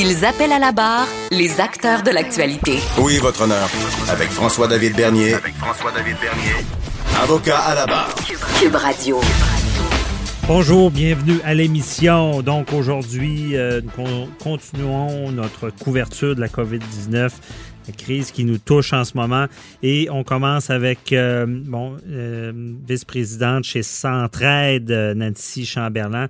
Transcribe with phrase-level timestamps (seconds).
[0.00, 2.78] Ils appellent à la barre les acteurs de l'actualité.
[3.00, 3.68] Oui, votre honneur.
[4.08, 5.34] Avec François-David Bernier.
[5.34, 6.64] Avec François-David Bernier.
[7.20, 8.14] Avocat à la barre.
[8.60, 9.20] Cube Radio.
[10.46, 12.42] Bonjour, bienvenue à l'émission.
[12.42, 17.32] Donc aujourd'hui, euh, nous continuons notre couverture de la COVID-19
[17.88, 19.46] la crise qui nous touche en ce moment.
[19.82, 22.52] Et on commence avec, euh, bon, euh,
[22.86, 26.28] vice-présidente chez Centraide, Nancy Chamberlain.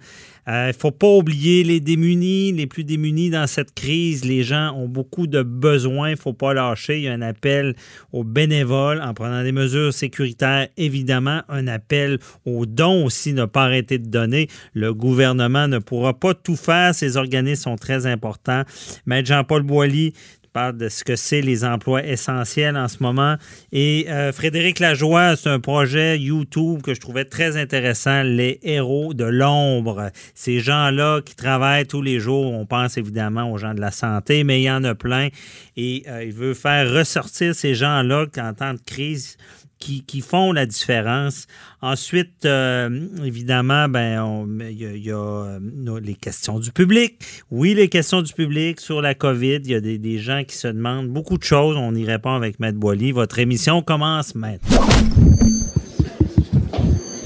[0.51, 4.25] Il ne faut pas oublier les démunis, les plus démunis dans cette crise.
[4.25, 6.09] Les gens ont beaucoup de besoins.
[6.09, 6.97] Il ne faut pas lâcher.
[6.97, 7.77] Il y a un appel
[8.15, 11.43] aux bénévoles en prenant des mesures sécuritaires, évidemment.
[11.51, 14.49] Un appel aux dons aussi, ne pas arrêter de donner.
[14.73, 16.95] Le gouvernement ne pourra pas tout faire.
[16.95, 18.63] Ces organismes sont très importants.
[19.05, 20.15] Maître Jean-Paul Boilly,
[20.57, 23.37] de ce que c'est les emplois essentiels en ce moment.
[23.71, 29.15] Et euh, Frédéric Lajoie, c'est un projet YouTube que je trouvais très intéressant, les héros
[29.15, 30.11] de l'ombre.
[30.35, 34.43] Ces gens-là qui travaillent tous les jours, on pense évidemment aux gens de la santé,
[34.43, 35.29] mais il y en a plein.
[35.77, 39.37] Et euh, il veut faire ressortir ces gens-là qu'en temps de crise,
[39.79, 41.47] qui, font la différence.
[41.81, 42.89] Ensuite, euh,
[43.25, 45.61] évidemment, ben, il y, a, euh,
[46.03, 47.19] les questions du public.
[47.51, 49.61] Oui, les questions du public sur la COVID.
[49.65, 51.77] Il y a des, gens qui se demandent beaucoup de choses.
[51.77, 53.13] On y répond avec Maître Boily.
[53.13, 54.87] Votre émission commence maintenant.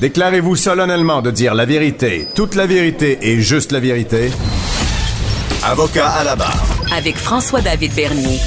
[0.01, 4.31] Déclarez-vous solennellement de dire la vérité, toute la vérité et juste la vérité.
[5.65, 6.67] Avocat à la barre.
[6.93, 8.41] Avec François-David Bernier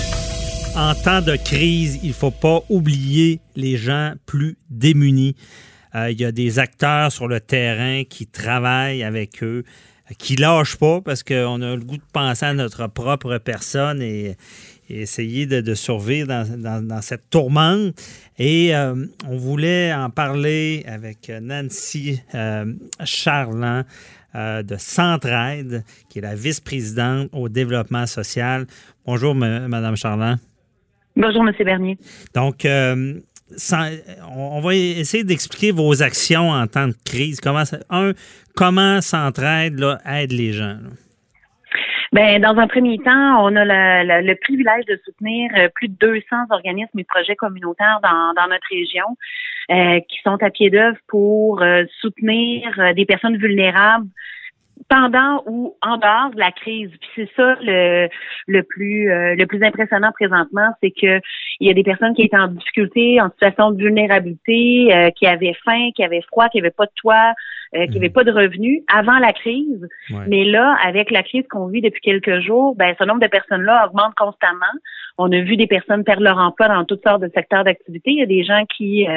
[0.78, 5.36] en temps de crise, il ne faut pas oublier les gens plus démunis.
[5.96, 9.64] Euh, il y a des acteurs sur le terrain qui travaillent avec eux,
[10.18, 14.36] qui lâchent pas parce qu'on a le goût de penser à notre propre personne et,
[14.90, 17.96] essayer de, survivre dans, cette tourmente.
[18.38, 22.72] Et euh, on voulait en parler avec Nancy euh,
[23.04, 23.86] Charland
[24.36, 28.68] de Centraide, qui est la vice-présidente au développement social.
[29.06, 30.38] Bonjour, Madame Charland.
[31.16, 31.54] Bonjour, M.
[31.64, 31.98] Bernier.
[32.34, 33.14] Donc, euh,
[34.36, 37.40] on va essayer d'expliquer vos actions en temps de crise.
[37.40, 38.12] Comment, un,
[38.56, 40.78] comment Centraide aide les gens?
[42.12, 46.36] Ben, dans un premier temps, on a le privilège de soutenir euh, plus de 200
[46.50, 49.06] organismes et projets communautaires dans, notre région
[49.72, 51.64] euh, qui sont à pied d'œuvre pour
[52.02, 54.08] soutenir des personnes vulnérables
[54.90, 56.90] pendant ou en dehors de la crise.
[57.00, 58.08] Puis c'est ça le,
[58.48, 61.20] le plus euh, le plus impressionnant présentement, c'est que
[61.60, 65.26] il y a des personnes qui étaient en difficulté, en situation de vulnérabilité, euh, qui
[65.26, 67.34] avaient faim, qui avaient froid, qui n'avaient pas de toit,
[67.76, 68.14] euh, qui n'avaient mhm.
[68.14, 69.88] pas de revenus avant la crise.
[70.28, 73.88] Mais là, avec la crise qu'on vit depuis quelques jours, ben ce nombre de personnes-là
[73.88, 74.66] augmente constamment.
[75.18, 78.12] On a vu des personnes perdre leur emploi dans toutes sortes de secteurs d'activité.
[78.12, 79.08] Il y a des gens qui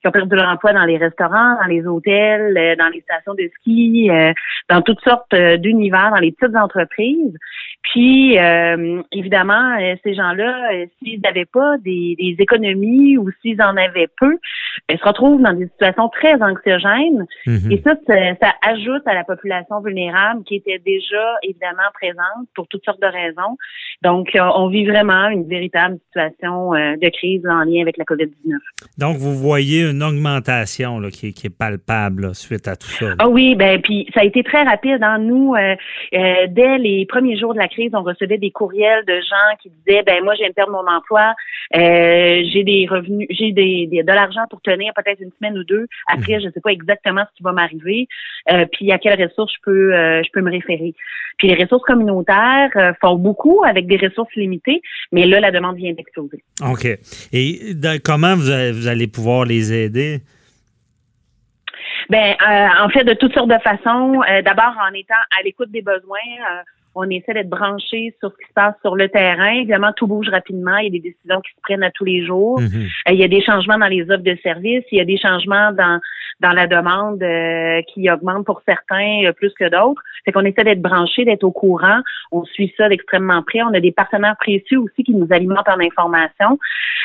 [0.00, 3.34] qui ont perdu leur emploi dans les restaurants, dans les hôtels, euh, dans les stations
[3.34, 4.32] de ski, euh,
[4.68, 7.36] dans toutes sortes euh, d'univers, dans les petites entreprises.
[7.92, 8.36] Puis,
[9.12, 14.38] évidemment, ces gens-là, s'ils n'avaient pas des, économies ou s'ils en avaient peu,
[14.90, 17.26] ils se retrouvent dans des situations très anxiogènes.
[17.46, 17.72] Mm-hmm.
[17.72, 17.94] Et ça,
[18.42, 23.06] ça, ajoute à la population vulnérable qui était déjà évidemment présente pour toutes sortes de
[23.06, 23.56] raisons.
[24.02, 28.58] Donc, on vit vraiment une véritable situation de crise en lien avec la COVID-19.
[28.98, 33.14] Donc, vous voyez une augmentation qui, est palpable suite à tout ça.
[33.18, 34.75] Ah oui, ben puis ça a été très rapide.
[34.84, 35.18] Hein.
[35.18, 35.74] Nous, euh,
[36.14, 39.70] euh, dès les premiers jours de la crise, on recevait des courriels de gens qui
[39.70, 41.34] disaient ben moi, je viens de perdre mon emploi,
[41.76, 45.86] euh, j'ai des revenus, j'ai des, de l'argent pour tenir peut-être une semaine ou deux.
[46.08, 46.40] Après, mhm.
[46.40, 48.08] je ne sais pas exactement ce qui va m'arriver.
[48.72, 50.94] puis à quelles ressources je peux je peux me référer.
[51.38, 52.70] Puis les ressources communautaires
[53.00, 54.80] font beaucoup avec des ressources limitées,
[55.12, 56.42] mais là, la demande vient d'exploser.
[56.62, 56.86] OK.
[57.32, 60.20] Et comment vous allez pouvoir les aider?
[62.08, 64.22] Ben, euh, en fait, de toutes sortes de façons.
[64.28, 66.18] Euh, d'abord, en étant à l'écoute des besoins,
[66.50, 66.62] euh,
[66.96, 69.52] on essaie d'être branché sur ce qui se passe sur le terrain.
[69.52, 70.76] Évidemment, tout bouge rapidement.
[70.78, 72.58] Il y a des décisions qui se prennent à tous les jours.
[72.60, 73.12] Mm-hmm.
[73.12, 74.84] il y a des changements dans les offres de services.
[74.90, 76.00] Il y a des changements dans
[76.40, 77.24] dans la demande
[77.92, 80.02] qui augmente pour certains plus que d'autres.
[80.24, 82.00] C'est qu'on essaie d'être branché, d'être au courant.
[82.32, 83.62] On suit ça d'extrêmement près.
[83.62, 86.58] On a des partenaires précieux aussi qui nous alimentent en information.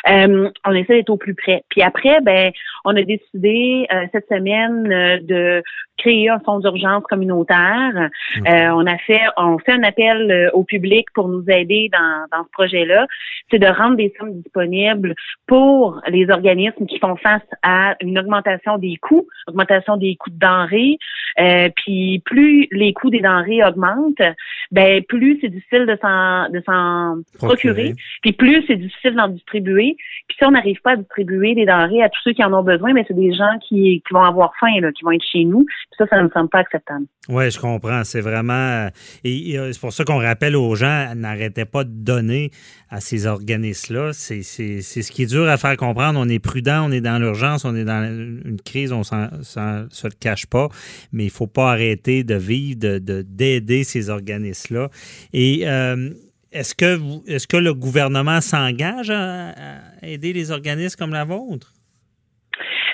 [0.06, 1.64] on essaie d'être au plus près.
[1.70, 2.52] Puis après, ben,
[2.84, 4.84] on a décidé cette semaine
[5.26, 5.64] de
[5.98, 8.10] créer un fonds d'urgence communautaire.
[8.46, 12.26] on a fait, on fait un un appel euh, au public pour nous aider dans,
[12.32, 13.08] dans ce projet-là,
[13.50, 15.16] c'est de rendre des sommes disponibles
[15.48, 20.40] pour les organismes qui font face à une augmentation des coûts, augmentation des coûts de
[20.40, 20.98] denrées.
[21.40, 24.22] Euh, puis plus les coûts des denrées augmentent,
[24.72, 27.94] ben plus c'est difficile de s'en de s'en procurer.
[28.22, 29.96] Puis plus c'est difficile d'en distribuer.
[30.28, 32.64] Puis si on n'arrive pas à distribuer des denrées à tous ceux qui en ont
[32.64, 35.26] besoin, mais ben, c'est des gens qui, qui vont avoir faim, là, qui vont être
[35.32, 35.66] chez nous.
[35.66, 37.06] Puis ça, ça ne me semble pas acceptable.
[37.30, 38.04] Oui, je comprends.
[38.04, 38.90] C'est vraiment.
[39.24, 42.52] Et, c'est pour ça qu'on rappelle aux gens, n'arrêtez pas de donner
[42.90, 44.12] à ces organismes-là.
[44.14, 46.20] C'est ce qui est dur à faire comprendre.
[46.20, 50.08] On est prudent, on est dans l'urgence, on est dans une crise, on ne se
[50.08, 50.70] le cache pas.
[51.12, 54.90] Mais il ne faut pas arrêter de vivre, d'aider de, ces organismes-là.
[55.34, 55.68] Et.
[55.68, 56.12] Euh,
[56.54, 59.54] est-ce que, est-ce que le gouvernement s'engage à
[60.04, 61.74] aider les organismes comme la vôtre?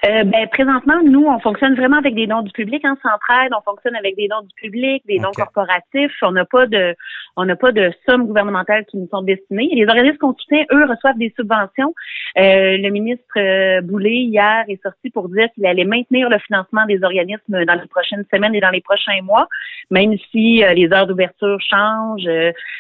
[0.08, 3.52] Euh, ben, présentement, nous, on fonctionne vraiment avec des dons du public en hein, centraide.
[3.58, 6.16] On fonctionne avec des dons du public, des dons corporatifs.
[6.22, 6.96] On n'a pas de,
[7.36, 9.70] on n'a pas de sommes gouvernementales qui nous sont destinées.
[9.74, 11.94] Les organismes qu'on soutient, eux, reçoivent des subventions.
[12.38, 16.86] Euh, le ministre euh, Boulay hier est sorti pour dire qu'il allait maintenir le financement
[16.86, 19.48] des organismes dans les prochaines semaines et dans les prochains mois,
[19.90, 22.30] même si les heures d'ouverture changent,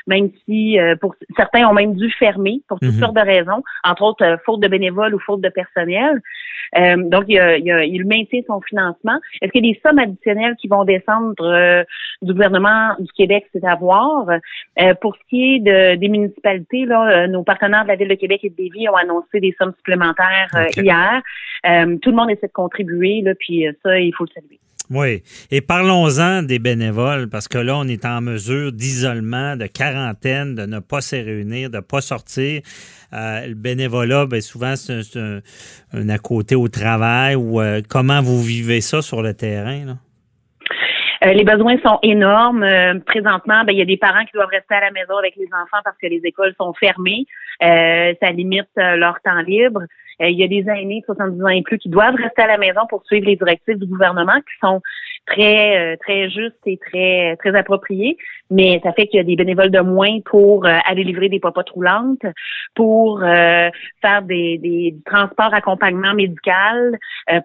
[0.06, 3.00] même si pour certains ont même dû fermer pour toutes mhm.
[3.00, 6.22] sortes de raisons, entre autres faute de bénévoles ou faute de personnel.
[7.17, 7.36] Donc, il,
[7.66, 9.20] il, maintient son financement.
[9.42, 11.84] Est-ce qu'il y a des sommes additionnelles qui vont descendre euh,
[12.22, 13.46] du gouvernement du Québec?
[13.54, 14.28] C'est à voir.
[14.30, 18.10] Euh, pour ce qui est de, des municipalités, là, euh, nos partenaires de la Ville
[18.10, 21.22] de Québec et de Lévis ont annoncé des sommes supplémentaires hier.
[21.64, 24.60] tout le monde essaie de contribuer, là, puis ça, il faut le saluer.
[24.90, 25.22] Oui.
[25.52, 30.66] Et parlons-en des bénévoles, parce que là, on est en mesure d'isolement, de quarantaine, de
[30.66, 32.62] ne pas se réunir, de ne pas sortir.
[33.14, 37.36] Euh, le bénévolat, bien, souvent, c'est un, à côté au travail.
[37.36, 39.86] ou euh, comment vous vivez ça sur le terrain?
[39.86, 39.94] Là?
[41.26, 42.66] Euh, les besoins sont énormes.
[43.06, 45.48] présentement, ben, il y a des parents qui doivent rester à la maison avec les
[45.48, 47.26] enfants parce que les écoles sont fermées.
[47.60, 49.82] ça limite leur temps libre.
[50.20, 52.58] Il y a des aînés de 70 ans et plus qui doivent rester à la
[52.58, 54.82] maison pour suivre les directives du gouvernement qui sont
[55.28, 58.18] très euh, très juste et très très approprié,
[58.50, 61.40] mais ça fait qu'il y a des bénévoles de moins pour euh, aller livrer des
[61.40, 62.26] popotes roulantes,
[62.74, 63.70] pour euh,
[64.02, 66.98] faire des, des transports accompagnement médical,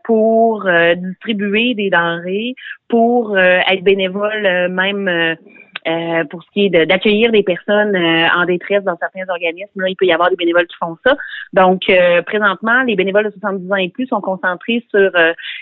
[0.04, 2.54] pour distribuer des denrées,
[2.88, 5.36] pour être bénévole même
[5.88, 9.88] euh, pour ce qui est d'accueillir des personnes euh, en détresse dans certains organismes, là,
[9.88, 11.16] il peut y avoir des bénévoles qui font ça.
[11.52, 15.10] Donc, euh, présentement, les bénévoles de 70 ans et plus sont concentrés sur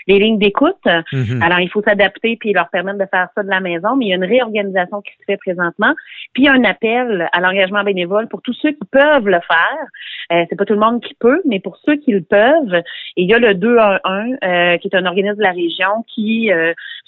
[0.07, 0.85] les lignes d'écoute.
[1.11, 1.41] Mhm.
[1.41, 4.09] Alors, il faut s'adapter puis leur permettre de faire ça de la maison, mais il
[4.09, 5.93] y a une réorganisation qui se fait présentement.
[6.33, 9.39] Puis, il y a un appel à l'engagement bénévole pour tous ceux qui peuvent le
[9.47, 10.45] faire.
[10.49, 12.75] c'est pas tout le monde qui peut, mais pour ceux qui le peuvent.
[13.17, 16.51] Et il y a le 211, qui est un organisme de la région qui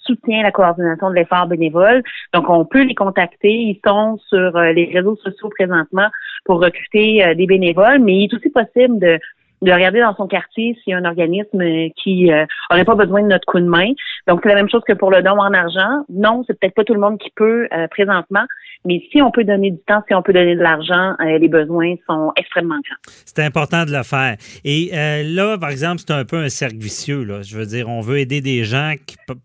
[0.06, 2.04] soutient la coordination de l'effort bénévole.
[2.34, 2.96] Donc, on peut les
[3.44, 6.10] Ils sont sur euh, les réseaux sociaux présentement
[6.46, 9.20] pour recruter euh, des bénévoles, mais il est aussi possible de
[9.64, 12.30] de regarder dans son quartier s'il y a un organisme euh, qui
[12.70, 13.92] n'aurait pas besoin de notre coup de main.
[14.28, 16.06] Donc, c'est la même chose que pour le don en argent.
[16.10, 18.46] Non, c'est peut-être pas tout le monde qui peut présentement,
[18.86, 21.48] mais si on peut donner du temps, si on peut donner de l'argent, euh, les
[21.48, 23.14] besoins sont extrêmement grands.
[23.26, 24.36] C'est important de le faire.
[24.66, 27.24] Et euh, là, par exemple, c'est un peu un cercle vicieux.
[27.24, 27.42] Là.
[27.42, 28.94] Je veux dire, on veut aider des gens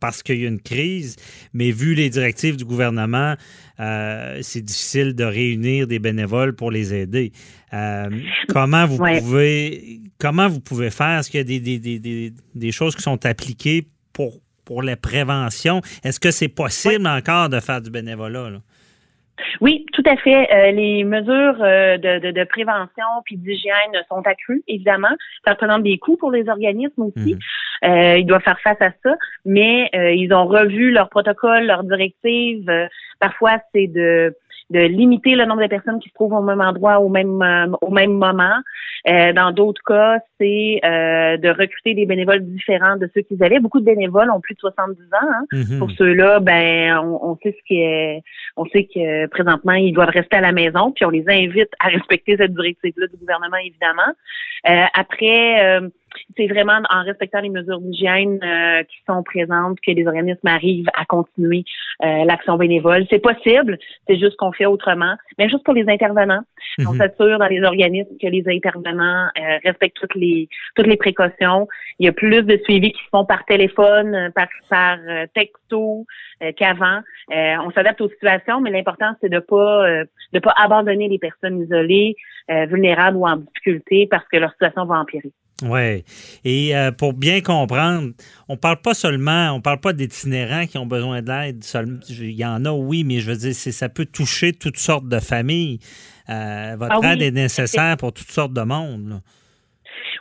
[0.01, 1.17] parce qu'il y a une crise,
[1.55, 3.35] mais vu les directives du gouvernement,
[3.79, 7.33] euh, c'est difficile de réunir des bénévoles pour les aider.
[8.49, 11.19] comment vous pouvez comment vous pouvez faire?
[11.19, 14.97] Est-ce qu'il y a des, des, des, des, choses qui sont appliquées pour, pour la
[14.97, 15.81] prévention?
[16.05, 18.51] Est-ce que c'est possible encore de faire du bénévolat?
[18.51, 18.59] Là?
[19.61, 20.53] Oui, tout à fait.
[20.53, 25.15] Euh, les mesures euh, de, de, prévention puis d'hygiène sont accrues, évidemment.
[25.45, 27.35] Ça représente des coûts pour les organismes aussi.
[27.35, 27.39] Mhm.
[27.85, 32.69] Euh, ils doivent faire face à ça, mais ils ont revu leurs protocoles, leurs directives.
[33.21, 34.35] parfois, c'est de
[34.71, 37.91] de limiter le nombre de personnes qui se trouvent au même endroit au même au
[37.91, 38.57] même moment.
[39.09, 43.61] Euh, dans d'autres cas, c'est euh, de recruter des bénévoles différents de ceux qu'ils avaient.
[43.61, 45.07] Beaucoup de bénévoles ont plus de 70 ans.
[45.23, 45.45] Hein.
[45.53, 45.79] Mm-hmm.
[45.79, 48.23] Pour ceux-là, ben on, sait ce qui est,
[48.57, 51.89] on sait que présentement ils doivent rester à la maison, puis on les invite à
[51.89, 54.13] respecter cette directive-là du gouvernement évidemment.
[54.69, 55.81] Euh, après
[56.37, 60.89] c'est vraiment en respectant les mesures d'hygiène euh, qui sont présentes que les organismes arrivent
[60.95, 61.65] à continuer
[62.05, 63.07] euh, l'action bénévole.
[63.11, 65.15] C'est possible, c'est juste qu'on fait autrement.
[65.39, 66.43] Même chose pour les intervenants.
[66.87, 66.99] On mhm.
[66.99, 71.67] s'assure dans les organismes que les intervenants euh, respectent toutes les toutes les précautions.
[71.99, 74.99] Il y a plus de suivis qui se font par téléphone, par, par
[75.35, 76.07] texte tôt
[76.57, 77.01] qu'avant.
[77.31, 82.15] on s'adapte aux situations, mais l'important c'est de pas de pas abandonner les personnes isolées,
[82.49, 85.33] vulnérables ou en difficulté parce que leur situation va empirer.
[85.63, 86.05] Oui.
[86.45, 88.13] Et euh, pour bien comprendre,
[88.49, 91.65] on parle pas seulement, on parle pas d'itinérants qui ont besoin d'aide.
[92.09, 95.19] Il y en a, oui, mais je veux dire, ça peut toucher toutes sortes de
[95.19, 95.81] familles.
[96.31, 99.21] Euh, votre ah aide est nécessaire pour toutes sortes de monde.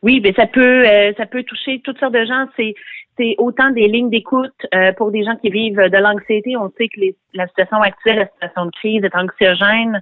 [0.02, 2.48] Oui, mais ça peut, euh, ça peut toucher toutes sortes de gens.
[2.56, 2.74] C'est
[3.20, 4.54] c'est autant des lignes d'écoute
[4.96, 6.56] pour des gens qui vivent de l'anxiété.
[6.56, 7.02] On sait que
[7.34, 10.00] la situation actuelle, la situation de crise est anxiogène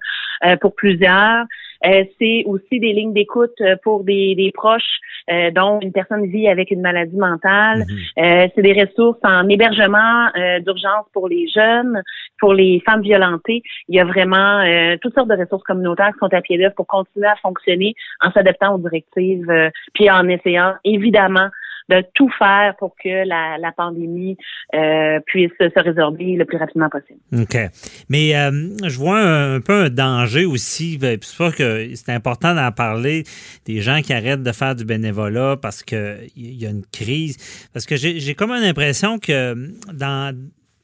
[0.60, 1.46] pour plusieurs.
[1.86, 6.26] Euh, c'est aussi des lignes d'écoute euh, pour des, des proches euh, dont une personne
[6.26, 7.86] vit avec une maladie mentale.
[8.18, 8.50] Mhm.
[8.56, 10.30] c'est des ressources en hébergement
[10.66, 12.02] d'urgence pour les jeunes,
[12.40, 13.62] pour les femmes violentées.
[13.90, 14.64] Il y a vraiment
[15.02, 18.32] toutes sortes de ressources communautaires qui sont à pied d'œuvre pour continuer à fonctionner en
[18.32, 19.52] s'adaptant aux directives,
[19.94, 21.50] puis en essayant évidemment
[21.90, 24.38] de tout faire pour que la, pandémie
[24.74, 27.20] euh, puisse se résorber le plus rapidement possible.
[27.34, 27.58] OK.
[28.10, 30.98] Mais euh, je vois un, peu un danger aussi.
[30.98, 33.24] Ben, c'est pas que c'est important d'en parler
[33.66, 37.70] des gens qui arrêtent de faire du bénévolat parce qu'il y a une crise.
[37.74, 39.56] Parce que j'ai comme l'impression que
[39.94, 40.36] dans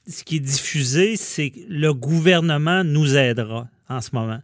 [0.07, 4.39] ce qui est diffusé, c'est que le gouvernement nous aidera en ce moment.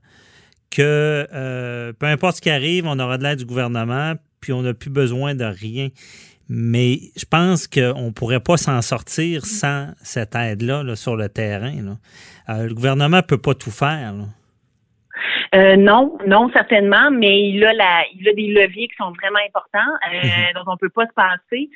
[0.70, 4.62] Que euh, peu importe ce qui arrive, on aura de l'aide du gouvernement, puis on
[4.62, 5.90] n'a plus besoin de rien.
[6.50, 11.74] Mais je pense qu'on ne pourrait pas s'en sortir sans cette aide-là sur le terrain.
[12.50, 14.14] Euh, le gouvernement ne peut pas tout faire.
[15.56, 19.40] Euh, non, non, certainement, mais il a, la, il a des leviers qui sont vraiment
[19.46, 20.54] importants, euh, mhm.
[20.56, 21.70] dont on ne peut pas se passer.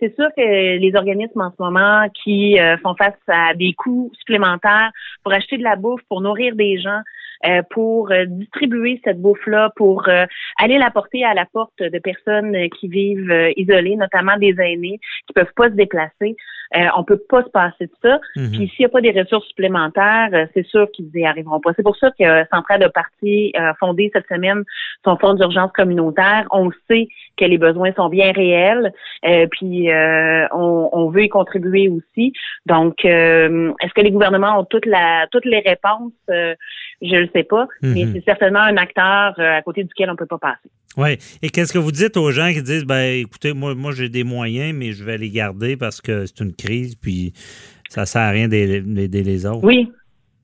[0.00, 4.90] c'est sûr que les organismes en ce moment qui font face à des coûts supplémentaires
[5.22, 7.00] pour acheter de la bouffe, pour nourrir des gens,
[7.44, 10.26] euh, pour euh, distribuer cette bouffe-là, pour euh,
[10.58, 15.32] aller la porter à la porte de personnes qui vivent isolées, notamment des aînés qui
[15.34, 16.36] peuvent pas se déplacer.
[16.76, 18.20] Euh, on peut pas se passer de ça.
[18.36, 18.50] Mhm.
[18.50, 21.72] Puis s'il n'y a pas des ressources supplémentaires, c'est sûr qu'ils n'y arriveront pas.
[21.76, 24.62] C'est pour ça que Centrale de parti a fondé cette semaine
[25.04, 26.46] son fonds d'urgence communautaire.
[26.50, 28.92] On sait que les besoins sont bien réels,
[29.50, 29.88] puis
[30.52, 32.32] on, on, veut y contribuer aussi.
[32.66, 36.12] Donc, est-ce que les gouvernements ont toute la, toutes les réponses?
[37.02, 38.12] Je le sais pas, mais mhm.
[38.14, 40.70] c'est certainement un acteur euh, à côté duquel on peut pas passer.
[40.96, 41.18] Oui.
[41.42, 44.24] Et qu'est-ce que vous dites aux gens qui disent, ben, écoutez, moi, moi j'ai des
[44.24, 47.32] moyens, mais je vais les garder parce que c'est une crise, puis
[47.88, 49.64] ça sert à rien d'aider les autres?
[49.64, 49.90] Oui.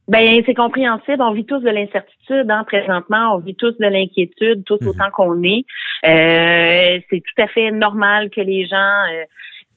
[0.08, 1.20] Ben, c'est compréhensible.
[1.20, 3.34] On vit tous de l'incertitude, hein, présentement.
[3.34, 4.88] On vit tous de l'inquiétude, tous mhm.
[4.88, 5.64] autant qu'on est.
[6.06, 9.24] Euh, c'est tout à fait normal que les gens euh,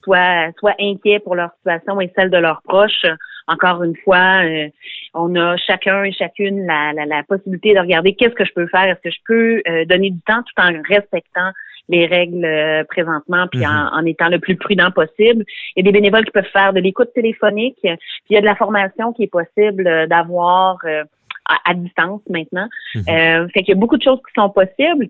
[0.03, 3.05] soient, soient inquiets pour leur situation et celle de leurs proches
[3.47, 4.69] encore une fois, euh,
[5.13, 8.85] on a chacun et chacune la, la, possibilité de regarder qu'est-ce que je peux faire,
[8.85, 11.51] est-ce que je peux euh, donner du temps tout en respectant
[11.89, 13.89] les règles euh, présentement, puis en, mhm.
[13.93, 15.43] en, étant le plus prudent possible.
[15.75, 17.97] Il y a des bénévoles qui peuvent faire de l'écoute téléphonique, puis
[18.29, 20.77] il y a de la formation qui est possible d'avoir
[21.45, 22.67] à, distance maintenant.
[22.95, 25.07] Euh, fait qu'il y a beaucoup de choses qui sont possibles.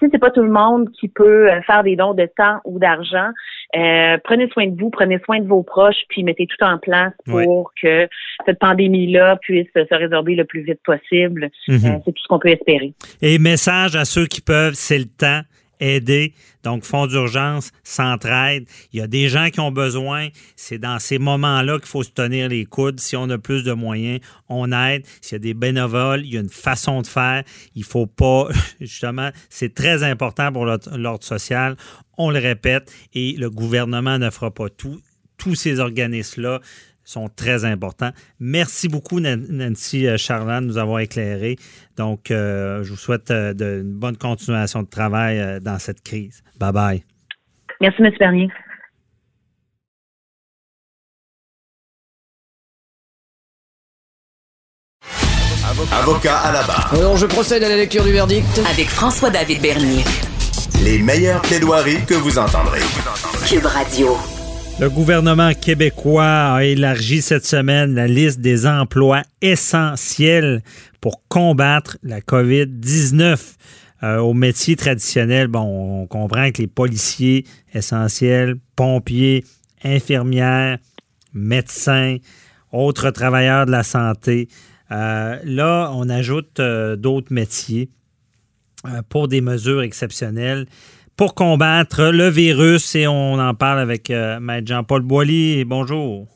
[0.00, 2.78] Si c'est pas tout le monde qui peut euh, faire des dons de temps ou
[2.78, 3.30] d'argent,
[3.76, 7.12] euh, prenez soin de vous, prenez soin de vos proches, puis mettez tout en place
[7.26, 8.08] pour que
[8.44, 11.50] cette pandémie-là puisse se résorber le plus vite possible.
[11.68, 12.02] Mhm.
[12.04, 12.92] c'est tout ce qu'on peut espérer.
[13.22, 15.42] Et message à ceux qui peuvent, c'est le temps
[15.84, 16.34] aider.
[16.62, 18.66] Donc, fonds d'urgence, s'entraide.
[18.92, 20.28] Il y a des gens qui ont besoin.
[20.56, 23.00] C'est dans ces moments-là qu'il faut se tenir les coudes.
[23.00, 25.04] Si on a plus de moyens, on aide.
[25.20, 27.44] S'il y a des bénévoles, il y a une façon de faire.
[27.74, 28.48] Il faut pas,
[28.80, 31.76] justement, c'est très important pour l'ordre social.
[32.16, 35.00] On le répète et le gouvernement ne fera pas tout.
[35.36, 36.60] Tous ces organismes-là
[37.04, 38.10] sont très importants.
[38.40, 41.56] Merci beaucoup, Nancy euh, Charland, de nous avoir éclairé.
[41.96, 46.42] Donc, euh, je vous souhaite euh, de, une bonne continuation de travail dans cette crise.
[46.58, 47.04] Bye bye.
[47.80, 48.10] Merci, M.
[48.18, 48.48] Bernier.
[55.92, 56.94] Avocat à la barre.
[56.94, 58.60] Alors, je procède à la lecture du verdict.
[58.70, 60.04] Avec François-David Bernier.
[60.84, 62.80] Les meilleures plaidoiries que vous entendrez.
[63.48, 64.16] Cube Radio.
[64.80, 70.62] Le gouvernement québécois a élargi cette semaine la liste des emplois essentiels
[71.00, 73.54] pour combattre la COVID-19.
[74.02, 79.44] Euh, aux métiers traditionnels, bon, on comprend que les policiers essentiels, pompiers,
[79.84, 80.78] infirmières,
[81.32, 82.16] médecins,
[82.72, 84.48] autres travailleurs de la santé.
[84.90, 87.90] Euh, là, on ajoute euh, d'autres métiers
[89.08, 90.66] pour des mesures exceptionnelles
[91.16, 95.64] pour combattre le virus et on en parle avec euh, Maître Jean-Paul Boilly.
[95.64, 96.26] Bonjour.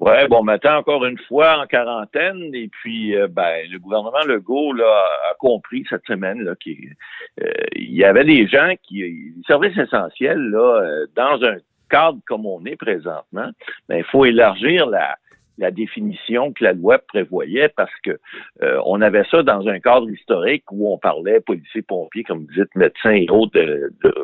[0.00, 4.72] Oui, bon matin encore une fois en quarantaine et puis euh, ben, le gouvernement Legault
[4.72, 6.94] là, a compris cette semaine qu'il
[7.42, 11.56] euh, y avait des gens qui, services essentiels là, dans un
[11.88, 13.50] cadre comme on est présentement,
[13.88, 15.16] ben, il faut élargir la,
[15.58, 18.18] la définition que la loi prévoyait parce que
[18.62, 22.52] euh, on avait ça dans un cadre historique où on parlait policiers, pompiers, comme vous
[22.54, 23.58] dites, médecins et autres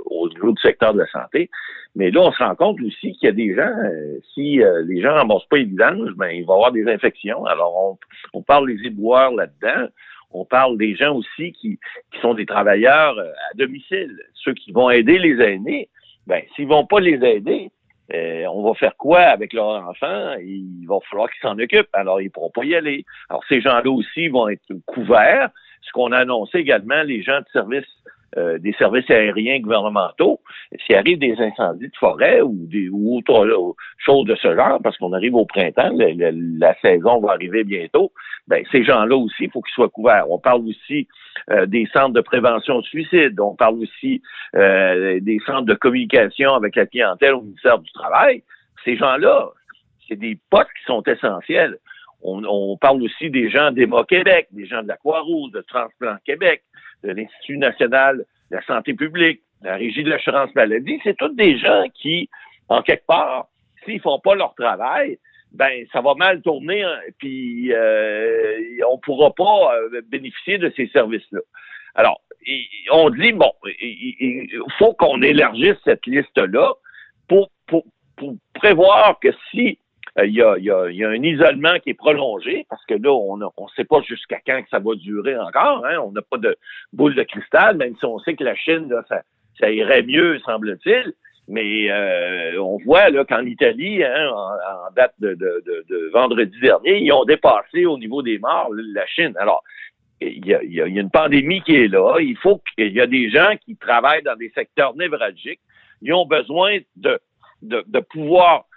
[0.07, 1.51] au niveau du secteur de la santé.
[1.95, 4.85] Mais là, on se rend compte aussi qu'il y a des gens, euh, si euh,
[4.87, 7.45] les gens remboursent pas les vidanges, ben il va y avoir des infections.
[7.47, 7.99] Alors
[8.33, 9.89] on, on parle des éboueurs là-dedans.
[10.33, 11.79] On parle des gens aussi qui,
[12.13, 15.89] qui sont des travailleurs à domicile, ceux qui vont aider les aînés.
[16.29, 17.73] Ben, s'ils vont pas les aider,
[18.15, 20.35] euh, on va faire quoi avec leurs enfants?
[20.41, 21.89] Il va falloir qu'ils s'en occupent.
[21.93, 23.05] Alors, ils ne pourront pas y aller.
[23.29, 25.51] Alors, ces gens-là aussi vont être couverts.
[25.83, 27.87] Ce qu'on a annoncé également, les gens de service
[28.37, 30.41] euh, des services aériens gouvernementaux,
[30.87, 34.97] s'il arrive des incendies de forêt ou des ou autres choses de ce genre, parce
[34.99, 38.13] qu'on arrive au printemps, la saison va arriver bientôt,
[38.47, 40.31] ben, ces gens-là aussi, il faut qu'ils soient couverts.
[40.31, 41.09] On parle aussi
[41.51, 44.23] euh, des centres de prévention de suicide, on parle aussi
[44.55, 48.43] euh, des centres de communication avec la clientèle au ministère du Travail.
[48.85, 49.49] Ces gens-là,
[50.09, 51.79] c'est des postes qui sont essentiels.
[52.23, 56.17] On, on, parle aussi des gens d'EMA Québec, des gens de la Croix-Rouge, de Transplant
[56.25, 56.63] Québec
[57.03, 61.59] de l'Institut national de la santé publique, la Régie de l'assurance maladie, c'est tous des
[61.59, 62.29] gens qui,
[62.69, 63.49] en quelque part,
[63.85, 65.19] s'ils font pas leur travail,
[65.53, 68.57] ben ça va mal tourner, hein, puis euh,
[68.89, 71.41] on pourra pas euh, bénéficier de ces services-là.
[71.95, 72.21] Alors,
[72.93, 76.73] on dit bon, il faut qu'on élargisse cette liste-là
[77.29, 77.85] pour, pour,
[78.17, 79.79] pour prévoir que si
[80.23, 83.13] il y, a, y, a, y, a, un isolement qui est prolongé parce que là,
[83.13, 85.85] on ne on sait pas jusqu'à quand que ça va durer encore.
[85.87, 85.99] Hein?
[86.05, 86.57] On n'a pas de
[86.93, 89.23] boule de cristal, même si on sait que la Chine, là, ça,
[89.59, 91.13] ça irait mieux, semble-t-il.
[91.49, 96.99] Mais euh, on voit qu'en Italie, hein, en, date de, de, de, de, vendredi dernier,
[96.99, 99.35] ils ont dépassé au niveau des morts la Chine.
[99.37, 99.63] Alors,
[100.21, 102.19] il y, a, il y a une pandémie qui est là.
[102.21, 105.61] Il faut qu'il y a des gens qui travaillent dans des secteurs névralgiques.
[106.03, 107.19] Ils ont besoin de,
[107.63, 108.70] de, de pouvoir euh,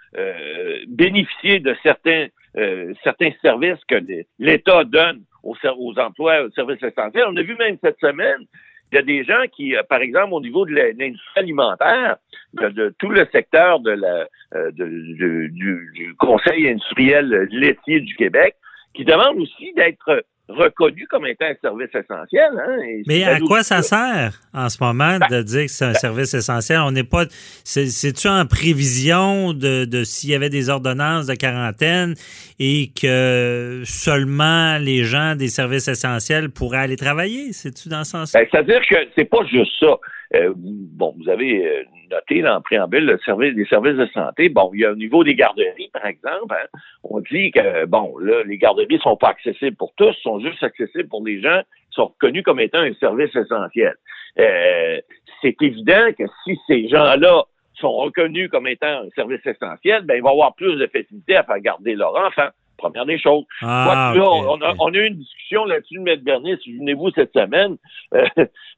[0.86, 3.96] bénéficier de certains euh, certains services que
[4.38, 5.56] l'État donne aux,
[5.98, 7.24] emplois, aux services essentiels.
[7.28, 8.46] On a vu même cette semaine,
[8.92, 12.16] il y a des gens qui, euh, par exemple, au niveau de l'industrie alimentaire,
[12.52, 14.28] de, tout le secteur de la,
[14.70, 18.54] du, Conseil industriel laitier du Québec,
[18.94, 22.50] qui demandent aussi d'être reconnu comme étant un service essentiel.
[22.58, 25.92] Hein, Mais à quoi ça sert en ce moment ben, de dire que c'est un
[25.92, 26.80] ben service essentiel?
[26.80, 27.24] On n'est pas.
[27.64, 32.14] C'est-tu en prévision de, de s'il y avait des ordonnances de quarantaine
[32.58, 37.52] et que seulement les gens des services essentiels pourraient aller travailler?
[37.52, 38.40] C'est-tu dans ce sens-là?
[38.40, 39.96] Ben, C'est-à-dire que c'est pas juste ça.
[40.34, 41.82] Euh, bon, vous avez euh,
[42.14, 44.48] noté dans le préambule le service, les services de santé.
[44.48, 48.16] Bon, il y a au niveau des garderies, par exemple, hein, on dit que, bon,
[48.18, 51.94] là, les garderies sont pas accessibles pour tous, sont juste accessibles pour les gens qui
[51.94, 53.94] sont reconnus comme étant un service essentiel.
[54.38, 55.00] Euh,
[55.42, 60.22] c'est évident que si ces gens-là sont reconnus comme étant un service essentiel, ben, ils
[60.22, 62.48] vont avoir plus de facilité à faire garder leur enfant.
[62.76, 63.44] Première des choses.
[63.62, 66.16] Ah, on, a, eu une discussion là-dessus, M.
[66.22, 67.76] Bernier, souvenez-vous, cette semaine.
[68.14, 68.26] Euh,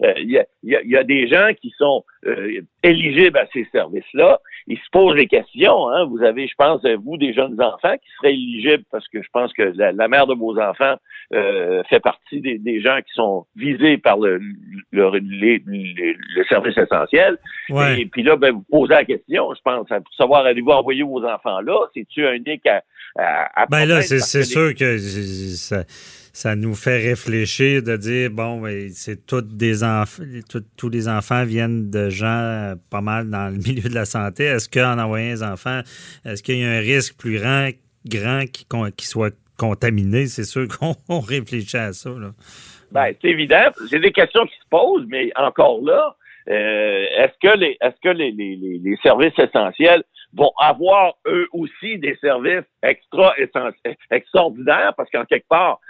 [0.05, 4.41] euh, il y, a, des gens qui sont euh, éligibles à ces services-là.
[4.67, 5.89] Ils se posent des questions.
[5.89, 6.07] Hein.
[6.07, 9.53] Vous avez, je pense, vous, des jeunes enfants qui seraient éligibles parce que je pense
[9.53, 10.97] que la, mère de vos enfants
[11.31, 14.41] fait partie des, gens qui sont visés par le,
[14.93, 17.39] le, service essentiel.
[17.71, 21.25] Et, puis là, ben, vous posez la question, je pense, pour savoir, allez-vous envoyer vos
[21.25, 21.79] enfants là?
[21.95, 22.83] C'est-tu un nick à
[23.71, 25.85] ben là, c'est sûr que ça,
[26.57, 30.23] nous fait réfléchir de dire bon, c'est toutes des enfants,
[30.77, 34.45] tous les enfants viennent de gens euh, pas mal dans le milieu de la santé.
[34.45, 35.81] Est-ce qu'en envoyant les enfants,
[36.25, 37.71] est-ce qu'il y a un risque plus grand,
[38.07, 40.27] grand qui, qui soit contaminé?
[40.27, 40.67] C'est sûr
[41.09, 42.11] qu'on réfléchit à ça.
[42.93, 43.71] Ben, c'est évident.
[43.89, 46.17] C'est des questions qui se posent, mais encore là,
[46.49, 51.99] euh, est-ce que les est-ce que les, les, les, services essentiels vont avoir eux aussi
[51.99, 53.35] des services extra
[54.11, 54.93] extraordinaires?
[54.97, 55.81] Parce qu'en quelque part,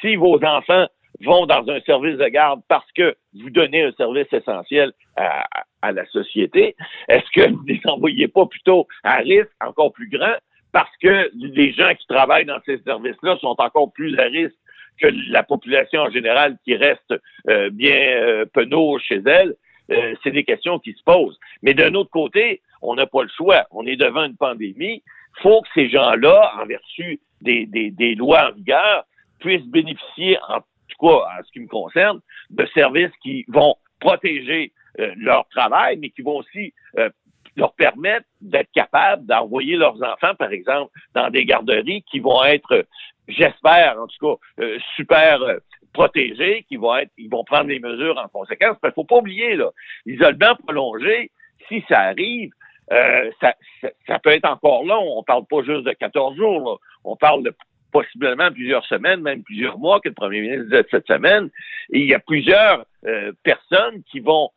[0.00, 0.86] si vos enfants
[1.24, 5.46] vont dans un service de garde parce que vous donnez un service essentiel à,
[5.92, 6.74] la société,
[7.08, 10.34] est-ce que vous ne les envoyez pas plutôt à risque encore plus grand
[10.72, 14.56] parce que les gens qui travaillent dans ces services-là sont encore plus à risque
[15.00, 17.14] que la population en général qui reste
[17.48, 19.54] euh, bien euh, penaud chez elle?
[19.90, 21.38] Euh, c'est des questions qui se posent.
[21.62, 23.66] Mais d'un autre côté, on n'a pas le choix.
[23.70, 25.02] On est devant une pandémie.
[25.38, 29.04] Il faut que ces gens-là, en vertu des, lois en vigueur,
[29.38, 32.20] puissent bénéficier, en tout cas en ce qui me concerne,
[32.50, 37.10] de services qui vont protéger euh, leur travail, mais qui vont aussi euh,
[37.56, 42.86] leur permettre d'être capables d'envoyer leurs enfants, par exemple, dans des garderies qui vont être,
[43.28, 45.40] j'espère en tout cas, super
[45.96, 48.76] protégés, qui vont être, ils vont prendre les mesures en conséquence.
[48.82, 49.70] Il ne faut pas oublier, là,
[50.04, 51.30] l'isolement prolongé,
[51.68, 52.50] si ça arrive,
[52.92, 53.54] euh, ça,
[54.06, 55.18] ça, peut être encore long.
[55.18, 56.80] On parle pas juste de 14 jours.
[57.04, 57.54] On parle de
[57.96, 61.48] possiblement plusieurs semaines, même plusieurs mois, que le premier ministre disait cette semaine.
[61.90, 64.50] Et il y a plusieurs euh, personnes qui vont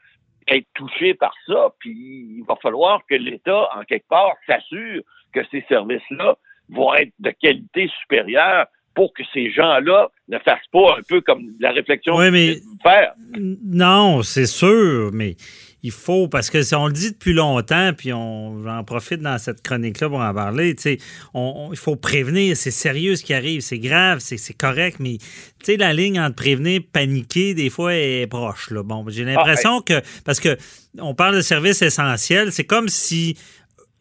[0.49, 5.39] être touchées par ça, puis il va falloir que l'État, en quelque part, s'assure que
[5.51, 6.35] ces services-là
[6.67, 11.45] vont être de qualité supérieure pour que ces gens-là ne fassent pas un peu comme
[11.61, 13.13] la réflexion oui, mais, faire.
[13.37, 15.35] Non, c'est sûr, mais
[15.81, 19.37] il faut, parce que si on le dit depuis longtemps, puis on en profite dans
[19.37, 20.97] cette chronique-là pour en parler, tu sais,
[21.35, 25.27] il faut prévenir, c'est sérieux ce qui arrive, c'est grave, c'est correct, mais tu
[25.63, 28.71] sais, la ligne entre prévenir, paniquer, des fois, est proche.
[28.71, 28.83] Là.
[28.83, 30.57] Bon, j'ai l'impression que, parce que
[30.97, 33.37] on parle de services essentiels, c'est comme si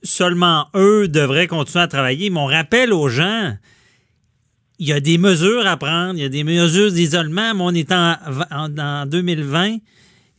[0.02, 3.54] seulement eux devraient continuer à travailler, mais on rappelle aux gens
[4.78, 7.70] il y a des mesures à prendre, il y a des mesures d'isolement, mais on
[7.70, 8.16] est en,
[8.50, 9.78] en, 2020.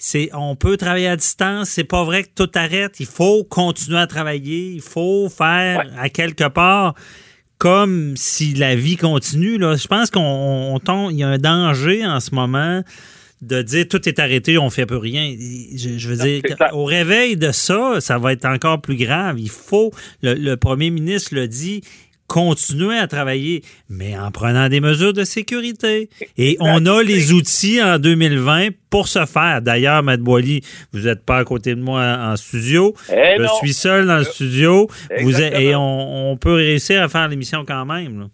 [0.02, 1.70] C'est, on peut travailler à distance.
[1.70, 3.00] C'est pas vrai que tout arrête.
[3.02, 4.72] Il faut continuer à travailler.
[4.72, 6.96] Il faut faire à quelque part
[7.58, 9.58] comme si la vie continue.
[9.58, 9.76] Là.
[9.76, 12.82] Je pense qu'on tombe, il y a un danger en ce moment
[13.42, 15.36] de dire tout est arrêté, on fait plus rien.
[15.76, 16.42] Je, veux dire,
[16.74, 19.40] au réveil de ça, ça va être encore plus grave.
[19.40, 21.82] Il faut, le, le premier ministre le dit,
[22.30, 26.10] continuer à travailler, mais en prenant des mesures de sécurité.
[26.38, 29.62] Et on a les outils en 2020 pour ce faire.
[29.62, 30.62] D'ailleurs, Matt Boily,
[30.94, 32.94] vous n'êtes pas à côté de moi en studio.
[33.12, 34.88] Eh Je suis seul dans le studio.
[35.22, 38.30] Vous et on, peut réussir à faire l'émission quand même.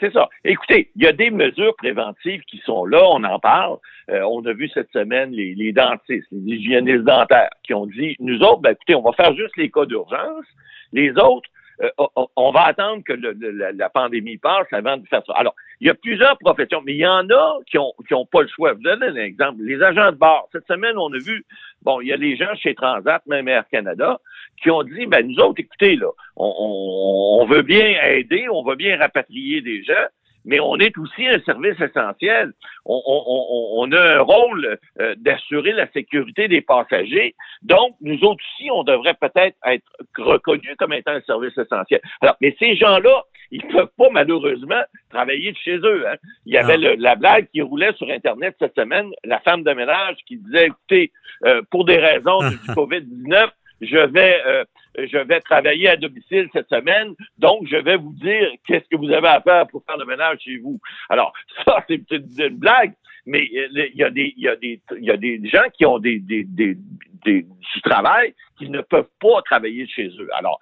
[0.00, 0.28] C'est ça.
[0.44, 3.76] Écoutez, il y a des mesures préventives qui sont là, on en parle.
[4.10, 8.40] Euh, on a vu cette semaine les, dentistes, les hygiénistes dentaires qui ont dit, nous
[8.40, 10.46] autres, ben, écoutez, on va faire juste les cas d'urgence.
[10.92, 11.48] Les autres,
[11.82, 11.88] euh,
[12.36, 15.32] on va attendre que la, pandémie passe avant de faire ça.
[15.34, 18.26] Alors, il y a plusieurs professions, mais il y en a qui ont, qui ont
[18.26, 18.70] pas le choix.
[18.70, 19.62] Je vous donne un exemple.
[19.62, 20.48] Les agents de bord.
[20.52, 21.44] Cette semaine, on a vu,
[21.82, 24.20] bon, il y a des gens chez Transat, même Air Canada,
[24.62, 28.76] qui ont dit, ben, nous autres, écoutez, là, on, on veut bien aider, on veut
[28.76, 30.06] bien rapatrier des gens,
[30.44, 32.52] mais on est aussi un service essentiel.
[32.86, 37.34] On, a un rôle euh, d'assurer la sécurité des passagers.
[37.62, 39.84] Donc, nous autres aussi, on devrait peut-être être
[40.16, 42.00] reconnus comme étant un service essentiel.
[42.20, 46.08] Alors, mais ces gens-là, ils ne peuvent pas malheureusement travailler de chez eux.
[46.08, 46.16] Hein.
[46.46, 50.16] Il y avait la blague qui roulait sur Internet cette semaine, la femme de ménage
[50.26, 51.12] qui disait, écoutez,
[51.44, 53.50] euh, pour des raisons du COVID-19,
[53.80, 54.64] je vais euh,
[54.98, 59.10] je vais travailler à domicile cette semaine, donc je vais vous dire qu'est-ce que vous
[59.12, 60.80] avez à faire pour faire le ménage chez vous.
[61.08, 61.32] Alors,
[61.64, 62.94] ça, c'est une blague,
[63.26, 65.68] mais euh, il y a des, il y a des, il y a des gens
[65.74, 66.76] qui ont des, des, des,
[67.24, 70.28] des, du travail qui ne peuvent pas travailler chez eux.
[70.34, 70.60] Alors,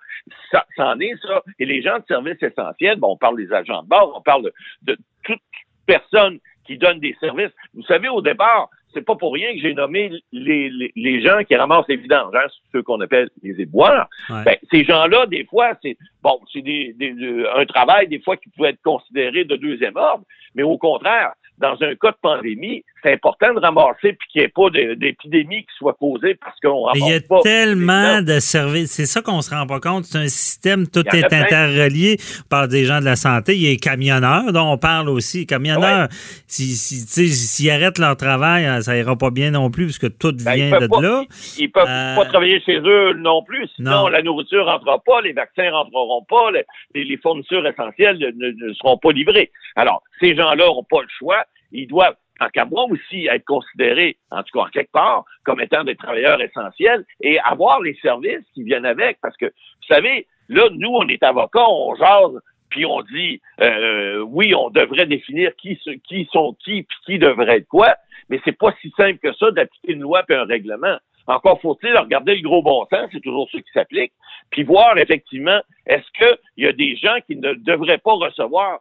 [0.51, 1.43] ça, ça en est ça.
[1.59, 4.45] Et les gens de services essentiels, bon, on parle des agents de bord, on parle
[4.45, 5.41] de, de toute
[5.87, 7.53] personne qui donne des services.
[7.75, 11.39] Vous savez, au départ, c'est pas pour rien que j'ai nommé les, les, les, gens
[11.45, 14.09] qui ramassent les vidanges, hein, ceux qu'on appelle les éboueurs.
[14.29, 17.15] Ben, ces gens-là, des fois, c'est bon, c'est des, des,
[17.57, 20.25] un travail des fois qui peut être considéré de deuxième ordre,
[20.57, 24.47] mais au contraire, dans un cas de pandémie, c'est important de ramasser puis qu'il n'y
[24.47, 27.03] ait pas d'épidémie qui soit causée parce qu'on ramasse.
[27.03, 28.93] Il y a tellement de services.
[28.93, 30.05] C'est ça qu'on se rend pas compte.
[30.05, 32.17] C'est un système, tout est interrelié.
[32.51, 33.55] Parle des gens de la santé.
[33.55, 35.41] Il y a les camionneurs dont on parle aussi.
[35.41, 36.09] Les camionneurs,
[36.47, 40.33] s'ils si, si, arrêtent leur travail, hein, ça ira pas bien non plus puisque tout
[40.33, 41.25] ben, vient de là.
[41.59, 43.69] Ils peuvent euh, pas travailler chez eux non plus.
[43.77, 46.51] Sinon, la nourriture rentrera pas, les vaccins rentreront pas,
[46.95, 49.51] les, les fournitures essentielles ne, ne seront pas livrées.
[49.77, 51.45] Alors, ces gens-là n'ont pas le choix.
[51.71, 52.17] Ils doivent
[52.53, 57.05] qu'à moi aussi, être considérés, en tout cas quelque part, comme étant des travailleurs essentiels
[57.21, 59.19] et avoir les services qui viennent avec.
[59.21, 64.21] Parce que, vous savez, là, nous, on est avocats, on jase, puis on dit, euh,
[64.21, 67.97] oui, on devrait définir qui, qui sont qui, puis qui devrait être quoi,
[68.29, 70.99] mais c'est pas si simple que ça d'appliquer une loi puis un règlement.
[71.27, 74.13] Encore faut-il regarder le gros bon sens, c'est toujours ce qui s'applique,
[74.51, 78.79] puis voir effectivement, est-ce qu'il y a des gens qui ne devraient pas recevoir euh,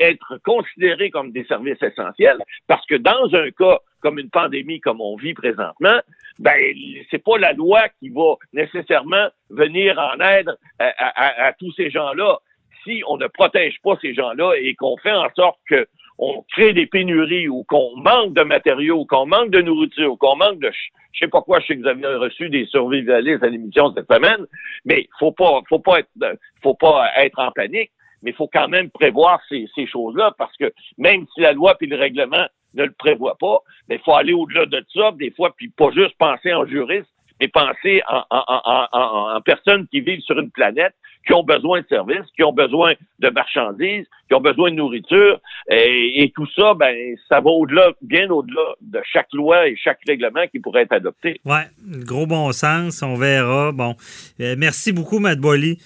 [0.00, 5.00] être considérés comme des services essentiels, parce que dans un cas comme une pandémie comme
[5.00, 5.98] on vit présentement,
[6.38, 6.74] ben
[7.10, 12.38] c'est pas la loi qui va nécessairement venir en aide à, tous ces gens-là.
[12.84, 15.86] Si on ne protège pas ces gens-là et qu'on fait en sorte que
[16.18, 20.36] on crée des pénuries ou qu'on manque de matériaux, qu'on manque de nourriture, ou qu'on
[20.36, 20.70] manque de
[21.12, 24.12] je sais pas quoi, je sais que vous avez reçu des survivalistes à l'émission cette
[24.12, 24.46] semaine,
[24.84, 27.90] mais faut pas faut pas être faut pas être en panique
[28.24, 31.86] mais il faut quand même prévoir ces, choses-là parce que même si la loi et
[31.86, 33.58] le règlement ne le prévoient pas,
[33.88, 37.08] il faut aller au-delà de ça, des fois, puis pas juste penser en juriste,
[37.40, 40.94] mais pensez en, en, en, en personnes qui vivent sur une planète
[41.26, 45.40] qui ont besoin de services, qui ont besoin de marchandises, qui ont besoin de nourriture.
[45.70, 50.46] Et, tout ça, ben, ça va au-delà, bien au-delà de chaque loi et chaque règlement
[50.48, 51.40] qui pourrait être adopté.
[51.44, 51.60] Oui,
[52.04, 53.72] gros bon sens, on verra.
[53.72, 53.96] Bon.
[54.40, 55.78] Euh, merci beaucoup, Matt Boily.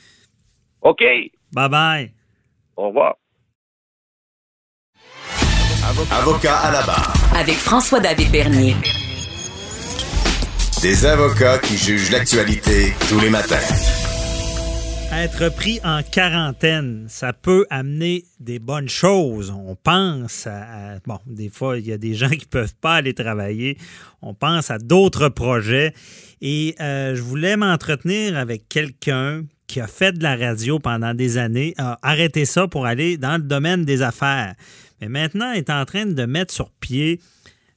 [0.83, 1.05] OK.
[1.55, 2.18] Bye-bye.
[2.79, 3.17] Au revoir.
[6.13, 7.13] Avocat à la barre.
[7.35, 8.77] Avec François-David Bernier.
[10.81, 13.57] Des avocats qui jugent l'actualité tous les matins.
[15.13, 19.51] Être pris en quarantaine, ça peut amener des bonnes choses.
[19.51, 23.13] On pense à, bon, des fois, il y a des gens qui peuvent pas aller
[23.13, 23.77] travailler.
[24.23, 25.95] On pense à d'autres projets.
[26.41, 31.39] Et euh, je voulais m'entretenir avec quelqu'un qui a fait de la radio pendant des
[31.39, 34.55] années, a arrêté ça pour aller dans le domaine des affaires.
[35.01, 37.21] Mais maintenant, est en train de mettre sur pied,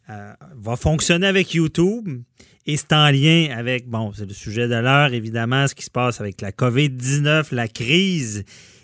[0.09, 2.23] euh, va fonctionner avec YouTube
[2.65, 5.89] et c'est en lien avec, bon, c'est le sujet de l'heure, évidemment, ce qui se
[5.89, 8.43] passe avec la COVID-19, la crise.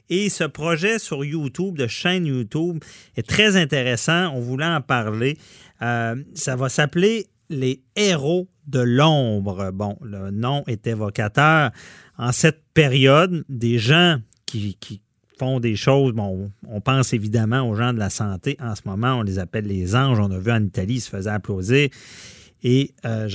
[0.09, 2.83] Et ce projet sur YouTube, de chaîne YouTube,
[3.15, 4.33] est très intéressant.
[4.33, 5.37] On voulait en parler.
[5.81, 9.71] Euh, ça va s'appeler Les héros de l'ombre.
[9.73, 11.71] Bon, le nom est évocateur.
[12.17, 15.01] En cette période, des gens qui, qui
[15.37, 18.57] font des choses, bon, on pense évidemment aux gens de la santé.
[18.59, 20.19] En ce moment, on les appelle les anges.
[20.19, 21.89] On a vu en Italie, ils se faisaient applaudir.
[22.63, 23.29] Et euh,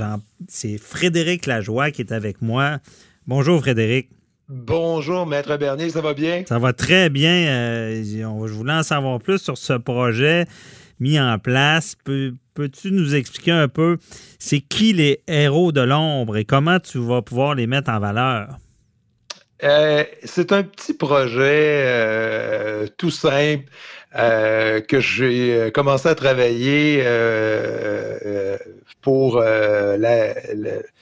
[0.49, 2.79] c'est Frédéric Lajoie qui est avec moi.
[3.27, 4.11] Bonjour Frédéric.
[4.49, 6.43] Bonjour Maître Bernier, ça va bien?
[6.47, 7.47] Ça va très bien.
[7.47, 10.47] Euh, je voulais en savoir plus sur ce projet
[11.03, 11.95] mis en place.
[12.05, 13.99] Peux-tu nous expliquer un peu
[14.39, 18.57] c'est qui les héros de l'ombre et comment tu vas pouvoir les mettre en valeur?
[19.63, 23.65] Euh, c'est un petit projet tout simple.
[24.15, 27.03] Que j'ai commencé à travailler
[29.03, 30.35] pour euh, la,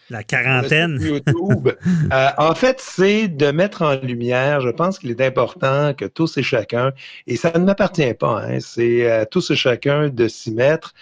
[0.08, 0.98] la, quarantaine.
[1.00, 1.70] YouTube.
[2.12, 6.38] Euh, en fait, c'est de mettre en lumière, je pense qu'il est important que tous
[6.38, 6.92] et chacun,
[7.28, 10.92] et ça ne m'appartient pas, hein, c'est à tous et chacun de s'y mettre,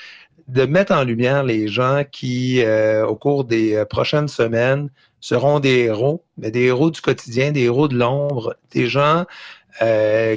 [0.49, 4.91] de mettre en lumière les gens qui, euh, au cours des prochaines semaines,
[5.21, 9.25] seront des héros, mais des héros du quotidien, des héros de l'ombre, des gens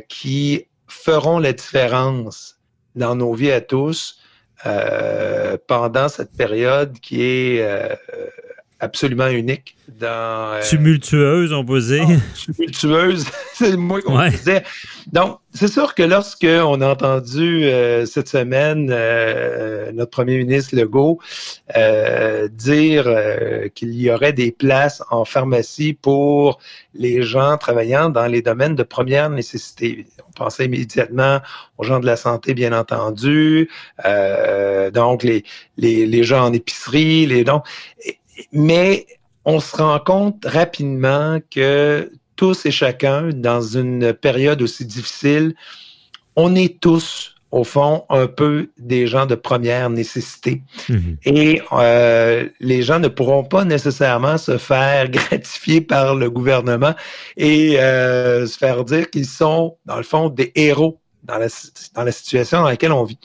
[0.08, 2.60] qui feront la différence
[2.96, 4.20] dans nos vies à tous,
[4.66, 7.96] euh, pendant cette période qui est euh,
[8.82, 9.78] absolument unique.
[9.88, 12.06] Dans, euh, tumultueuse, on peut dire.
[12.08, 14.64] Ah, tumultueuse, c'est le mot qu'on disait.
[15.12, 17.70] Donc, c'est sûr que lorsque on a entendu
[18.06, 18.86] cette semaine
[19.94, 21.20] notre premier ministre Legault
[22.52, 23.06] dire
[23.76, 26.60] qu'il y aurait des places en pharmacie pour
[26.94, 30.06] les gens travaillant dans les domaines de première nécessité.
[30.28, 31.40] On pensait immédiatement
[31.78, 33.70] aux gens de la santé, bien entendu,
[34.06, 35.44] euh, donc les,
[35.78, 37.62] les, les, gens en épicerie, les dons.
[38.52, 39.06] Mais
[39.46, 45.56] on se rend compte rapidement que tous et chacun, dans une période aussi difficile,
[46.36, 50.62] on est tous au fond, un peu des gens de première nécessité.
[50.88, 51.18] Mhm.
[51.26, 56.96] Et euh, les gens ne pourront pas nécessairement se faire gratifier par le gouvernement
[57.36, 61.48] et euh, se faire dire qu'ils sont, dans le fond, des héros dans la,
[61.96, 63.20] dans la situation dans laquelle on vit.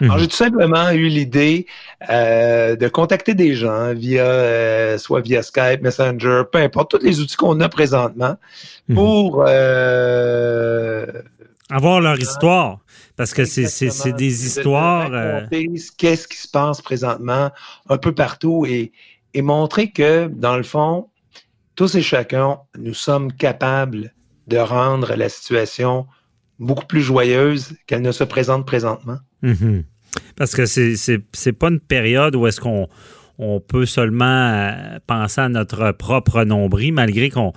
[0.00, 0.20] Alors, mhm.
[0.20, 1.66] j'ai tout simplement eu l'idée
[2.10, 7.20] euh, de contacter des gens via, euh, soit via Skype, Messenger, peu importe, tous les
[7.20, 8.36] outils qu'on a présentement
[8.88, 8.94] mhm.
[8.94, 9.44] pour...
[9.46, 11.06] Euh,
[11.70, 12.80] Avoir leur histoire.
[13.16, 15.10] Parce que c'est des histoires.
[15.96, 17.50] Qu'est-ce qui se passe présentement
[17.88, 18.92] un peu partout et,
[19.34, 21.08] et montrer que, dans le fond,
[21.74, 24.12] tous et chacun, nous sommes capables
[24.48, 26.06] de rendre la situation
[26.62, 29.18] beaucoup plus joyeuse qu'elle ne se présente présentement.
[29.42, 29.84] Mm-hmm.
[30.36, 32.88] Parce que c'est pas une période où est-ce qu'on
[33.38, 37.52] on peut seulement euh, penser à notre propre nombril, malgré qu'on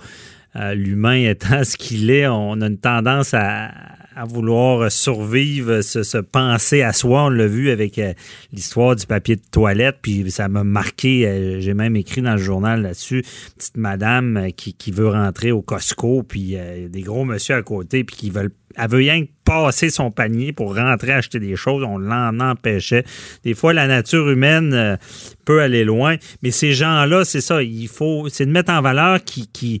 [0.56, 3.70] euh, l'humain étant ce qu'il est, on a une tendance à,
[4.16, 7.24] à vouloir survivre, se, penser à soi.
[7.24, 8.14] On l'a vu avec euh,
[8.50, 11.28] l'histoire du papier de toilette, puis ça m'a marqué.
[11.28, 13.22] Euh, j'ai même écrit dans le journal là-dessus,
[13.58, 16.56] petite madame euh, qui, veut rentrer au Costco, puis
[16.88, 20.52] des gros monsieur à côté, puis qui veulent elle veut rien que passer son panier
[20.52, 21.82] pour rentrer acheter des choses.
[21.82, 23.04] On l'en empêchait.
[23.42, 24.98] Des fois, la nature humaine
[25.46, 26.16] peut aller loin.
[26.42, 27.62] Mais ces gens-là, c'est ça.
[27.62, 29.80] Il faut, c'est de mettre en valeur qui, qui,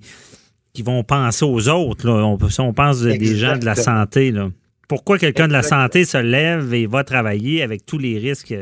[0.76, 2.06] qui vont penser aux autres.
[2.06, 2.12] Là.
[2.24, 4.30] On, on pense des gens de la santé.
[4.30, 4.50] Là.
[4.88, 8.54] Pourquoi quelqu'un de la santé se lève et va travailler avec tous les risques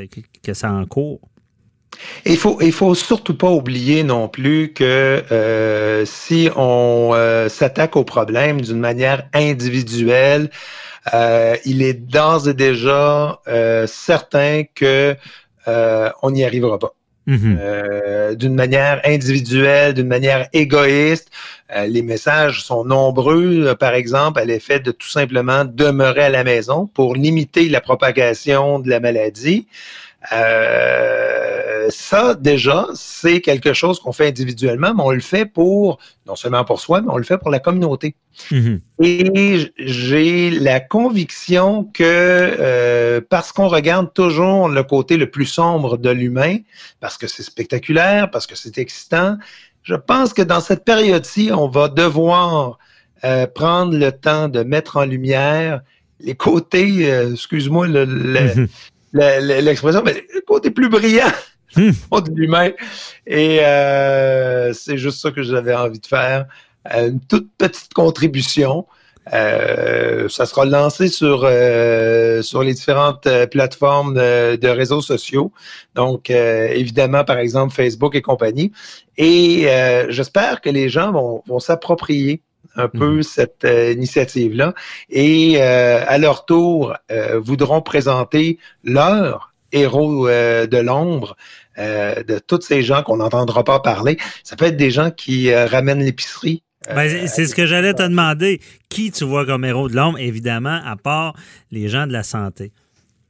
[0.44, 1.20] que, ça encourt?
[2.24, 7.96] Il faut, il faut surtout pas oublier non plus que euh, si on euh, s'attaque
[7.96, 10.50] au problème d'une manière individuelle,
[11.12, 13.40] euh, il est d'ores et déjà
[13.87, 15.16] certain que
[15.66, 16.94] on n'y arrivera pas.
[17.28, 18.34] Mm-hmm.
[18.37, 21.30] d'une manière individuelle, d'une manière égoïste.
[21.87, 26.87] les messages sont nombreux, par exemple, à l'effet de tout simplement demeurer à la maison
[26.87, 29.66] pour limiter la propagation de la maladie.
[30.32, 31.23] Euh,
[31.90, 36.64] ça, déjà, c'est quelque chose qu'on fait individuellement, mais on le fait pour, non seulement
[36.64, 38.14] pour soi, mais on le fait pour la communauté.
[38.51, 38.81] Mhm.
[39.03, 45.97] Et j'ai la conviction que euh, parce qu'on regarde toujours le côté le plus sombre
[45.97, 46.59] de l'humain,
[47.01, 49.37] parce que c'est spectaculaire, parce que c'est excitant,
[49.83, 52.79] je pense que dans cette période-ci, on va devoir
[53.25, 55.83] euh, prendre le temps de mettre en lumière
[56.20, 58.68] les côtés, excuse-moi, le, mhm
[59.14, 61.33] l'expression, mais le côté plus brillant
[61.76, 62.20] hmm.
[62.20, 62.70] de l'humain.
[63.26, 66.46] Et euh, c'est juste ça que j'avais envie de faire.
[66.94, 68.87] Euh, une toute petite contribution.
[69.32, 71.48] Euh, ça sera lancé sur
[72.42, 75.50] sur les différentes plateformes de, réseaux sociaux.
[75.94, 78.72] Donc, évidemment, par exemple, Facebook et compagnie.
[79.16, 79.66] Et
[80.10, 82.42] j'espère que les gens vont, vont s'approprier
[82.76, 83.22] un peu mhm.
[83.22, 84.74] cette euh, initiative-là
[85.10, 91.37] et euh, à leur tour euh, voudront présenter leur héros de l'ombre
[91.78, 94.16] de tous ces gens qu'on n'entendra pas parler.
[94.42, 96.62] Ça peut être des gens qui ramènent l'épicerie
[96.94, 98.60] ben, c'est ce que j'allais te demander.
[98.88, 101.34] Qui tu vois comme héros de l'ombre, évidemment, à part
[101.70, 102.72] les gens de la santé?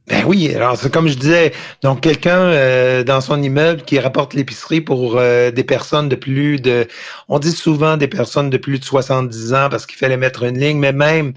[0.07, 4.35] Ben oui, alors c'est comme je disais, donc quelqu'un euh, dans son immeuble qui rapporte
[4.35, 6.87] l'épicerie pour euh, des personnes de plus de,
[7.27, 10.59] on dit souvent des personnes de plus de 70 ans parce qu'il fallait mettre une
[10.59, 11.33] ligne, mais même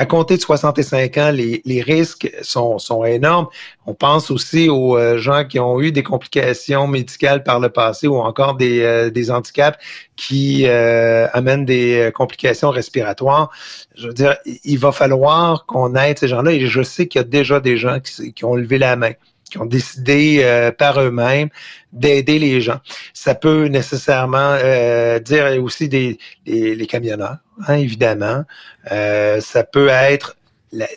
[0.00, 3.48] à compter de 65 ans, les, risques sont, énormes.
[3.84, 8.06] On pense aussi aux euh, gens qui ont eu des complications médicales par le passé
[8.06, 9.78] ou encore des, euh, handicaps
[10.16, 13.50] qui euh, amènent des complications respiratoires.
[13.94, 17.22] Je veux dire, il va falloir qu'on aide ces gens-là et je sais qu'il y
[17.22, 19.12] a déjà des gens qui ont levé la main
[19.50, 21.48] qui ont décidé par eux-mêmes
[21.92, 22.80] d'aider les gens.
[23.12, 28.44] Ça peut nécessairement euh, dire aussi des, les camionneurs, hein, évidemment.
[28.92, 30.36] Euh, ça peut être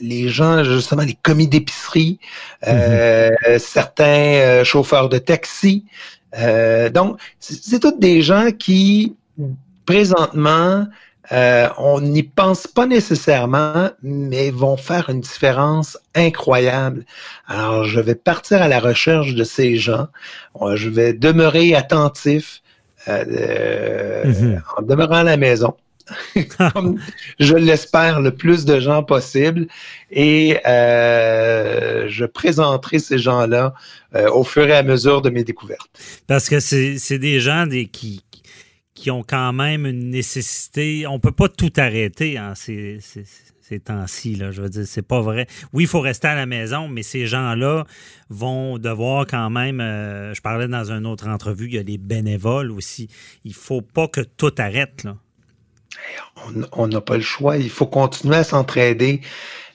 [0.01, 2.19] les gens, justement, les commis d'épicerie,
[2.67, 3.59] euh, mm-hmm.
[3.59, 5.85] certains chauffeurs de taxi.
[6.93, 9.15] donc, c'est tous des gens qui,
[9.87, 10.85] présentement,
[11.31, 17.05] euh, on n'y pense pas nécessairement, mais vont faire une différence incroyable.
[17.47, 20.07] Alors, je vais partir à la recherche de ces gens.
[20.61, 22.61] Euh, je vais demeurer attentif
[23.07, 24.61] euh, mhm.
[24.77, 25.75] en demeurant à la maison.
[26.57, 26.99] Comme
[27.39, 29.67] je l'espère, le plus de gens possible.
[30.11, 33.73] Et je présenterai ces gens-là
[34.33, 35.89] au fur et à mesure de mes découvertes.
[36.27, 38.21] Parce que c'est des gens des, qui,
[39.03, 41.05] qui ont quand même une nécessité.
[41.07, 42.99] On peut pas tout arrêter en ces,
[43.83, 44.37] temps-ci.
[44.37, 45.45] Je veux dire, c'est pas vrai.
[45.73, 47.83] Oui, il faut rester à la maison, mais ces gens-là
[48.29, 49.81] vont devoir quand même.
[49.81, 53.09] Euh, je parlais dans une autre entrevue, il y a des bénévoles aussi.
[53.43, 55.03] Il faut pas que tout arrête.
[55.03, 55.17] Là.
[56.71, 57.57] On n'a pas le choix.
[57.57, 59.19] Il faut continuer à s'entraider.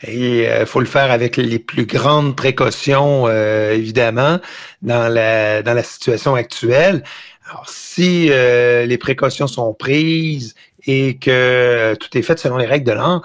[0.04, 4.38] Et il euh, faut le faire avec les plus grandes précautions, euh, évidemment,
[4.80, 7.02] dans la situation actuelle.
[7.48, 10.54] Alors, si euh, les précautions sont prises
[10.86, 13.22] et que tout est fait selon les règles de l'art,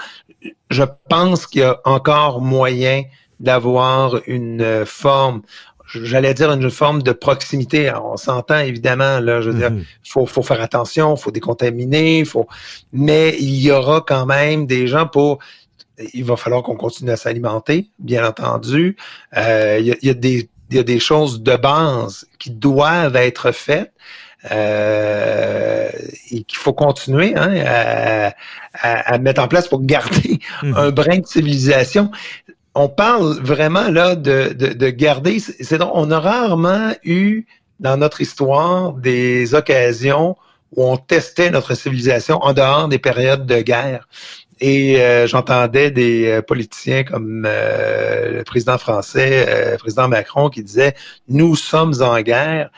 [0.70, 3.04] je pense qu'il y a encore moyen
[3.40, 5.42] d'avoir une forme,
[5.94, 7.92] j'allais dire une forme de proximité.
[7.92, 9.84] on s'entend évidemment, là, je veux dire, mhm.
[10.08, 12.48] faut, faut faire attention, faut décontaminer, faut,
[12.94, 15.40] mais il y aura quand même des gens pour
[16.14, 18.98] il va falloir qu'on continue à s'alimenter, bien entendu.
[19.38, 23.52] Euh, il, y a, des, il y a des choses de base qui doivent être
[23.52, 23.92] faites.
[24.52, 25.90] Euh,
[26.32, 28.34] et qu'il faut continuer hein,
[28.74, 30.76] à, mettre en place pour garder mhm.
[30.76, 32.12] un brin de civilisation.
[32.76, 35.40] On parle vraiment là de, de, garder.
[35.40, 37.46] C'est on a rarement eu
[37.80, 40.36] dans notre histoire des occasions
[40.76, 44.08] où on testait notre civilisation en dehors des périodes de guerre.
[44.66, 50.64] Et euh, j'entendais des euh, politiciens comme euh, le président français, le président Macron, qui
[50.64, 50.96] disaient
[51.28, 52.70] Nous sommes en guerre.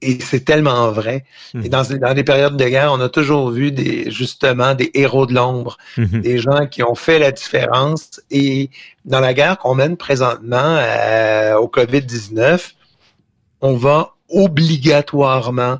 [0.00, 1.24] Et c'est tellement vrai.
[1.62, 5.26] Et dans, dans des périodes de guerre, on a toujours vu des, justement des héros
[5.26, 6.22] de l'ombre, mhm.
[6.22, 8.22] des gens qui ont fait la différence.
[8.30, 8.70] Et
[9.04, 10.78] dans la guerre qu'on mène présentement
[11.60, 12.72] au COVID-19,
[13.60, 15.78] on va obligatoirement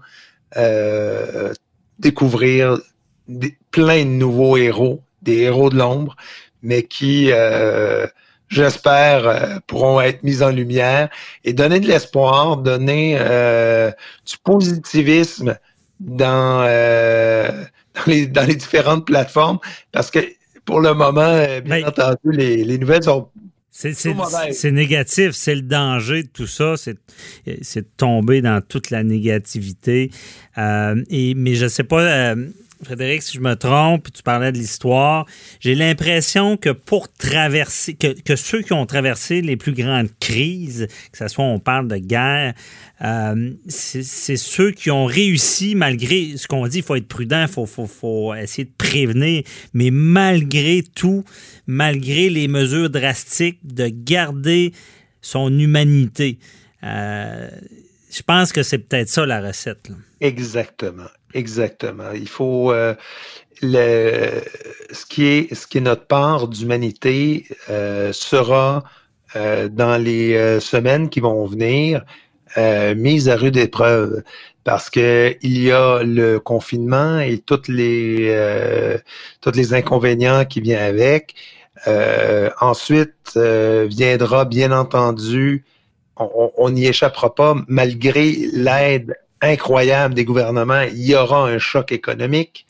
[1.99, 2.79] découvrir
[3.27, 6.17] des, plein de nouveaux héros des héros de l'ombre,
[6.63, 8.07] mais qui, euh,
[8.49, 11.09] j'espère, euh, pourront être mis en lumière
[11.45, 13.91] et donner de l'espoir, donner euh,
[14.27, 15.57] du positivisme
[16.01, 19.59] dans, dans, les, dans les différentes plateformes,
[19.93, 20.21] parce que
[20.65, 23.29] pour le moment, bien ben, entendu, les, les nouvelles sont
[23.73, 26.95] C'est négatif, c'est le danger de tout ça, c'est
[27.47, 30.11] de tomber dans toute la négativité.
[30.59, 32.49] Euh, et, mais je ne sais pas, euh,
[32.85, 35.27] Frédéric, si je me trompe, tu parlais de l'histoire,
[35.61, 41.19] j'ai l'impression que pour traverser, que, ceux qui ont traversé les plus grandes crises, que
[41.19, 42.55] ce soit on parle de guerre,
[43.03, 47.67] euh, c'est ceux qui ont réussi, malgré ce qu'on dit, il faut être prudent, il
[47.67, 49.43] faut, essayer de prévenir,
[49.75, 51.25] mais malgré tout,
[51.67, 54.73] malgré les mesures drastiques, de garder
[55.21, 56.39] son humanité.
[56.83, 57.49] Euh,
[58.11, 59.91] je pense que c'est peut-être ça la recette.
[60.21, 61.09] Exactement.
[61.35, 62.13] Exactement.
[62.15, 62.95] Il faut euh,
[63.63, 64.43] le,
[64.93, 68.85] ce qui est ce qui est notre part d'humanité euh, sera
[69.37, 72.05] euh, dans les semaines qui vont venir
[72.97, 74.23] mise à rude épreuve
[74.65, 78.99] parce que il y a le confinement et toutes les
[79.41, 81.35] tous les inconvénients qui viennent avec.
[82.61, 83.39] ensuite
[83.89, 85.65] viendra bien entendu
[86.17, 92.67] on n'y échappera pas malgré l'aide incroyable des gouvernements, il y aura un choc économique.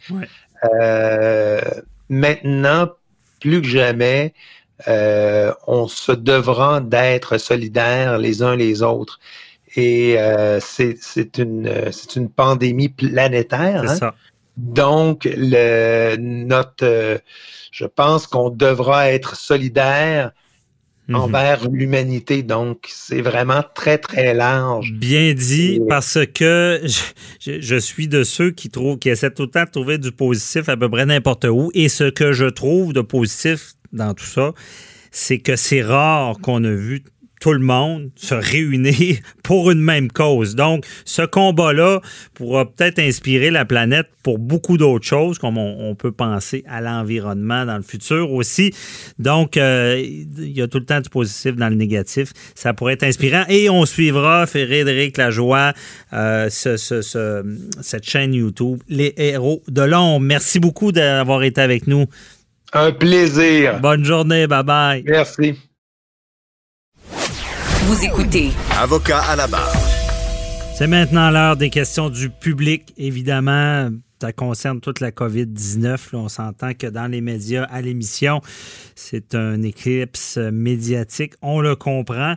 [0.65, 1.61] Euh,
[2.09, 2.91] maintenant,
[3.41, 4.33] plus que jamais,
[4.89, 9.21] euh, on se devra d'être solidaires les uns les autres.
[9.77, 13.85] Et euh, c'est une, une pandémie planétaire.
[13.89, 14.13] Hein.
[14.57, 17.21] Donc, le, notre,
[17.71, 19.37] je pense qu'on devra être
[21.09, 21.17] Mhm.
[21.17, 22.43] envers l'humanité.
[22.43, 24.93] Donc, c'est vraiment très, très large.
[24.93, 26.81] Bien dit, parce que
[27.41, 30.69] je, suis de ceux qui trouvent, qui essaient tout le temps de trouver du positif
[30.69, 31.71] à peu près n'importe où.
[31.75, 34.53] Et ce que je trouve de positif dans tout ça,
[35.11, 37.03] c'est que c'est rare qu'on a vu
[37.43, 40.55] tout le monde se réunir pour une même cause.
[40.55, 42.01] Donc, ce combat-là
[42.35, 47.67] pourra peut-être inspirer la planète pour beaucoup d'autres choses, comme on, peut penser à l'environnement
[47.67, 48.73] dans le futur aussi.
[49.19, 52.33] Donc, euh, il y a tout le temps du positif dans le négatif.
[52.55, 53.43] Ça pourrait être inspirant.
[53.49, 55.73] Et on suivra Frédéric Lajoie,
[56.13, 60.21] euh, ce, cette chaîne YouTube, Les Héros de l'ombre.
[60.21, 62.07] Merci beaucoup d'avoir été avec nous.
[62.73, 63.81] Un plaisir.
[63.81, 64.47] Bonne journée.
[64.47, 65.03] Bye bye.
[65.05, 65.72] Merci.
[67.85, 68.51] Vous écoutez.
[68.81, 69.75] Avocat à la barre.
[70.73, 72.95] C'est maintenant l'heure des questions du public.
[72.97, 73.89] Évidemment,
[74.21, 76.11] ça concerne toute la COVID-19.
[76.15, 78.41] On s'entend que dans les médias, à l'émission,
[78.95, 81.33] c'est un éclipse médiatique.
[81.43, 82.35] On le comprend.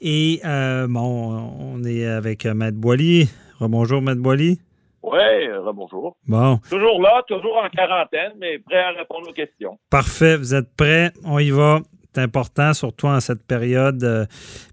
[0.00, 3.28] Et euh, bon, on est avec Maître Boily.
[3.60, 4.58] Rebonjour, Maître Boily.
[5.04, 6.16] Oui, rebonjour.
[6.26, 6.58] Bon.
[6.68, 9.78] Toujours là, toujours en quarantaine, mais prêt à répondre aux questions.
[9.90, 11.12] Parfait, vous êtes prêts?
[11.24, 11.82] On y va
[12.16, 14.02] important, surtout en cette période.
[14.02, 14.24] Euh,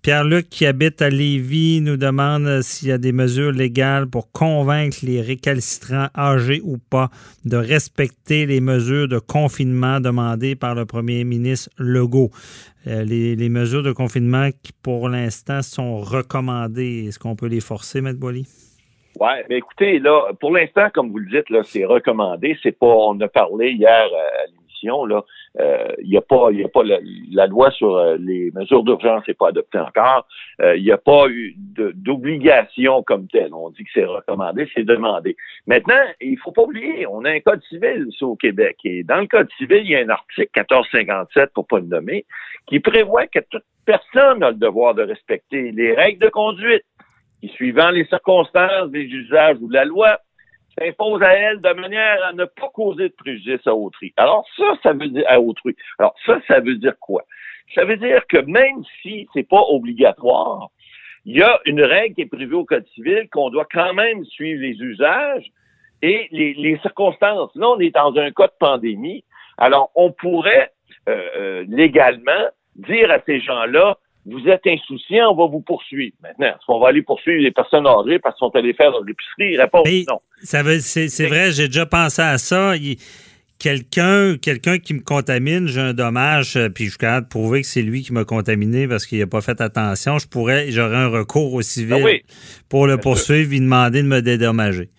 [0.02, 4.32] Pierre-Luc, qui habite à Lévis, nous demande euh, s'il y a des mesures légales pour
[4.32, 7.10] convaincre les récalcitrants âgés ou pas
[7.44, 12.32] de respecter les mesures de confinement demandées par le premier ministre Legault.
[12.88, 18.00] Euh, les, mesures de confinement qui, pour l'instant, sont recommandées, est-ce qu'on peut les forcer,
[18.00, 18.14] M.
[18.14, 18.46] Boily?
[19.20, 22.58] Oui, mais écoutez, là, pour l'instant, comme vous le dites, c'est recommandé.
[22.62, 25.06] C'est pas, on a parlé hier à l'émission,
[25.58, 29.26] il euh, n'y a pas, y a pas la, loi sur euh, les mesures d'urgence
[29.26, 30.28] n'est pas adoptée encore.
[30.60, 33.54] Il euh, n'y a pas eu d'obligation comme telle.
[33.54, 35.38] On dit que c'est recommandé, c'est demandé.
[35.66, 38.78] Maintenant, il faut pas oublier, on a un code civil au Québec.
[38.84, 42.26] Et dans le code civil, il y a un article 1457, pour pas le nommer,
[42.68, 46.84] qui prévoit que toute personne a le devoir de respecter les règles de conduite
[47.40, 50.20] qui, suivant les circonstances des usages ou la loi,
[50.78, 54.14] s'impose à elle de manière à ne pas causer de préjudice à autrui.
[54.18, 55.76] Alors ça, ça veut dire à autrui.
[56.00, 57.24] Alors ça, ça veut dire quoi?
[57.74, 60.70] Ça veut dire que même si c'est pas obligatoire,
[61.26, 64.24] il y a une règle qui est prévue au Code civil qu'on doit quand même
[64.26, 65.52] suivre les usages
[66.02, 67.50] et les, circonstances.
[67.56, 69.24] Là, on est dans un cas de pandémie.
[69.58, 70.72] Alors, on pourrait
[71.10, 76.16] euh, euh, légalement dire à ces gens-là, vous êtes insouciant, on va vous poursuivre.
[76.22, 79.04] Maintenant, est-ce qu'on va aller poursuivre les personnes âgées parce qu'ils sont allés faire leur
[79.08, 79.58] épicerie?
[79.58, 80.20] Réponse non.
[80.42, 82.74] Ça veut, c'est, vrai, j'ai déjà pensé à ça.
[83.60, 87.62] quelqu'un, quelqu'un qui me contamine, j'ai un dommage, euh, puis je suis capable de prouver
[87.62, 90.18] que c'est lui qui m'a contaminé parce qu'il n'a pas fait attention.
[90.18, 92.34] Je pourrais, j'aurais un recours au civil ah
[92.70, 94.90] pour le poursuivre et demander de me dédommager.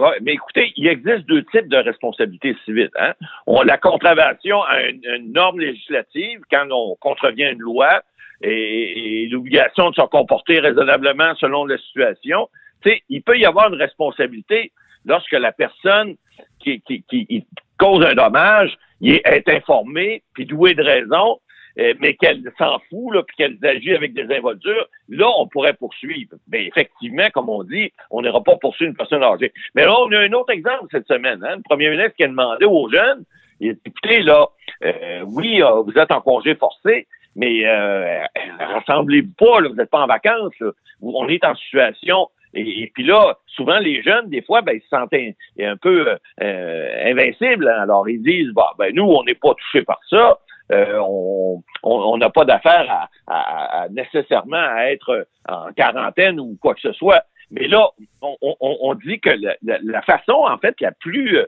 [0.00, 2.90] Oui, mais écoutez, il existe deux types de responsabilités civiles.
[2.98, 3.12] Hein?
[3.46, 8.00] On, la contravention à une, norme législative, quand on contrevient une loi,
[8.42, 12.48] et, l'obligation de se comporter raisonnablement selon la situation.
[12.82, 14.72] Tu sais, il peut y avoir une responsabilité
[15.04, 16.16] lorsque la personne
[16.58, 17.46] qui, qui,
[17.78, 21.38] cause un dommage est, informée, puis douée de raison,
[21.78, 25.74] euh, mais qu'elle s'en fout, là, puis qu'elle agit avec des involtures, là, on pourrait
[25.74, 26.34] poursuivre.
[26.50, 29.52] Mais effectivement, comme on dit, on n'ira pas poursuivre une personne âgée.
[29.74, 31.42] Mais là, on a un autre exemple cette semaine.
[31.44, 31.56] Hein?
[31.56, 33.24] Le premier ministre qui a demandé aux jeunes,
[33.60, 34.48] écoutez, là,
[34.84, 37.06] euh, oui, euh, vous êtes en congé forcé,
[37.36, 38.24] mais euh,
[38.58, 40.58] rassemblez-vous pas, là, vous n'êtes pas en vacances.
[40.60, 40.70] Là.
[41.00, 44.88] On est en situation et, puis là, souvent les jeunes, des fois, ben, ils se
[44.88, 47.68] sentent un, peu euh, invincibles.
[47.68, 47.82] Hein.
[47.82, 50.38] Alors ils disent, bah, ben nous, on n'est pas touchés par ça.
[50.72, 50.98] Euh,
[51.82, 57.24] on n'a pas d'affaire à, nécessairement à être en quarantaine ou quoi que ce soit.
[57.50, 57.88] Mais là,
[58.22, 59.30] on, dit que
[59.62, 61.40] la, façon, en fait, la plus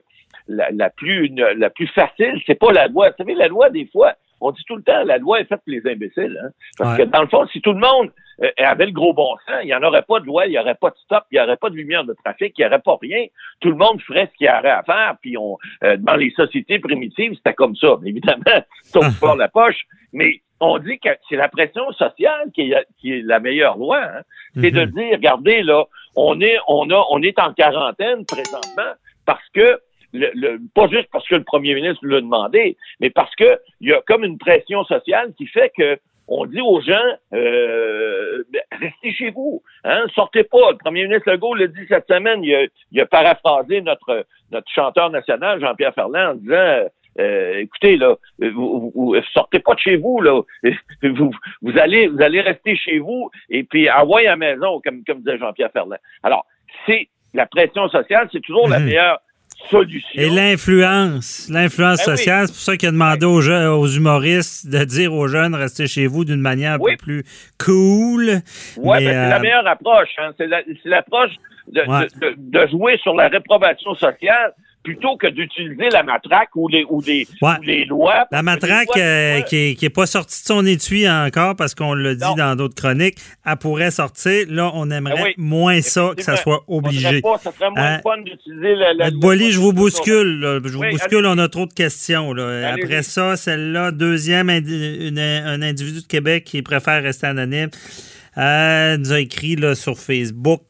[0.48, 3.10] la, plus la plus facile, c'est pas la loi.
[3.10, 5.60] Vous savez, la loi, des fois, on dit tout le temps, la loi est faite
[5.64, 6.38] pour les imbéciles.
[6.42, 6.50] Hein?
[6.76, 8.10] Parce que dans le fond, si tout le monde
[8.42, 10.58] euh, avait le gros bon sens, il n'y en aurait pas de loi, il n'y
[10.58, 12.80] aurait pas de stop, il n'y aurait pas de lumière de trafic, il n'y aurait
[12.80, 13.26] pas rien.
[13.60, 15.16] Tout le monde ferait ce qu'il y aurait à faire.
[15.20, 17.96] Puis on, euh, dans les sociétés primitives, c'était comme ça.
[18.02, 18.42] Mais évidemment,
[18.82, 19.82] sauf pour la poche.
[20.12, 24.00] Mais on dit que c'est la pression sociale qui est, qui est la meilleure loi.
[24.02, 24.22] Hein?
[24.54, 24.92] C'est de mhm.
[24.92, 25.84] dire, regardez, là,
[26.16, 28.92] on est, on a, on est en quarantaine présentement
[29.24, 29.80] parce que
[30.12, 33.92] le, pas juste parce que le premier ministre l'a demandé, mais parce que il y
[33.92, 35.98] a comme une pression sociale qui fait que
[36.28, 40.70] on dit aux gens euh, ben, restez chez vous, hein, sortez pas.
[40.70, 44.70] Le premier ministre Legault l'a dit cette semaine, il a, il a paraphrasé notre notre
[44.70, 46.88] chanteur national Jean-Pierre Ferland en disant
[47.18, 50.40] euh, écoutez là, vous, sortez pas de chez vous là,
[51.02, 55.04] vous, vous allez vous allez rester chez vous et puis envoyez à la maison comme
[55.04, 55.98] comme disait Jean-Pierre Ferland.
[56.22, 56.46] Alors
[56.86, 58.88] c'est la pression sociale, c'est toujours la mhm.
[60.14, 64.84] Et l'influence, l'influence ben sociale, c'est pour ça qu'il a demandé aux, aux, humoristes de
[64.84, 67.24] dire aux jeunes restez chez vous d'une manière un peu plus
[67.58, 68.42] cool.
[68.76, 70.10] Oui, mais, c'est la euh, meilleure approche.
[70.18, 70.32] Hein.
[70.36, 70.48] C'est
[70.84, 71.32] l'approche
[71.68, 74.52] de, jouer sur la réprobation sociale
[74.82, 77.26] plutôt que d'utiliser la matraque ou les, ou les,
[77.62, 78.26] les lois.
[78.30, 82.34] La matraque euh, qui n'est pas sortie de son étui encore parce qu'on l'a dit
[82.36, 84.46] dans d'autres chroniques, elle pourrait sortir.
[84.48, 87.20] Là, on aimerait ben moins ça, que ça soit obligé.
[87.20, 88.00] Pas, ça serait moins hein?
[88.02, 90.60] fun d'utiliser la, la, je vous bouscule.
[90.64, 92.32] Je vous bouscule, on a trop de questions.
[92.32, 92.72] Là.
[92.72, 97.70] Après ça, celle-là, deuxième, un individu de Québec qui préfère rester anonyme,
[98.38, 100.62] euh, nous a écrit là, sur Facebook.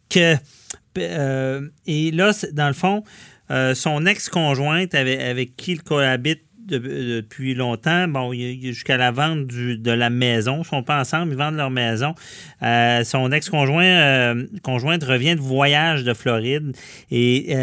[0.99, 3.03] Euh, et là, dans le fond,
[3.51, 10.11] euh, son ex-conjointe avec, qui il cohabite depuis longtemps, bon, jusqu'à la vente de la
[10.11, 10.57] maison.
[10.57, 12.15] Ils ne sont pas ensemble, ils vendent leur maison.
[12.63, 16.75] Euh, son ex-conjoint euh, revient de voyage de Floride
[17.11, 17.57] et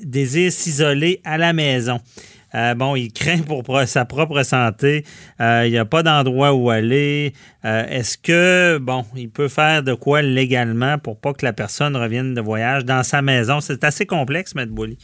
[0.00, 2.00] désire s'isoler à la maison.
[2.76, 5.04] Bon, il craint pour sa propre santé.
[5.40, 7.32] il n'y a pas d'endroit où aller.
[7.64, 12.34] Est-ce que, bon, il peut faire de quoi légalement pour pas que la personne revienne
[12.34, 13.60] de voyage dans sa maison?
[13.60, 14.66] C'est assez complexe, M.
[14.66, 14.98] Bouli.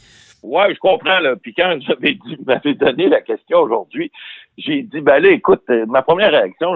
[0.47, 1.19] Oui, je comprends.
[1.19, 1.35] Là.
[1.41, 4.11] Puis quand j'avais m'avait donné la question aujourd'hui,
[4.57, 6.71] j'ai dit, ben là, écoute, euh, ma première réaction,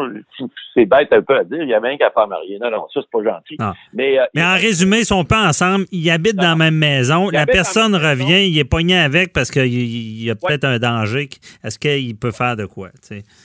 [0.73, 2.59] c'est bête un peu à dire, il y avait un qui a pas marié.
[2.59, 3.57] Non, non, ça, c'est pas gentil.
[3.93, 7.30] Mais, euh, Mais en résumé, ils sont pas ensemble, ils habitent dans la même maison,
[7.30, 11.30] la personne revient, il est pogné avec parce qu'il y a peut-être un danger.
[11.63, 12.89] Est-ce qu'il peut faire de quoi?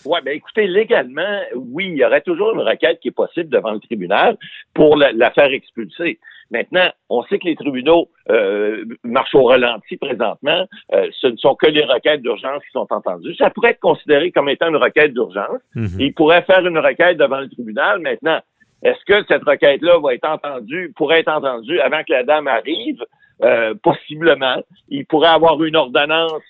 [0.04, 3.72] Oui, bien écoutez, légalement, oui, il y aurait toujours une requête qui est possible devant
[3.72, 4.36] le tribunal
[4.74, 6.18] pour la faire expulser.
[6.50, 10.66] Maintenant, on sait que les tribunaux euh, marchent au ralenti présentement.
[10.92, 13.34] Euh, ce ne sont que les requêtes d'urgence qui sont entendues.
[13.36, 15.60] Ça pourrait être considéré comme étant une requête d'urgence.
[15.74, 15.96] Mhm.
[15.98, 18.00] Il pourrait faire une requête devant le tribunal.
[18.00, 18.40] Maintenant,
[18.82, 23.02] est-ce que cette requête-là va être entendue, pourrait être entendue avant que la dame arrive?
[23.42, 24.62] Euh, possiblement.
[24.88, 26.42] Il pourrait avoir une ordonnance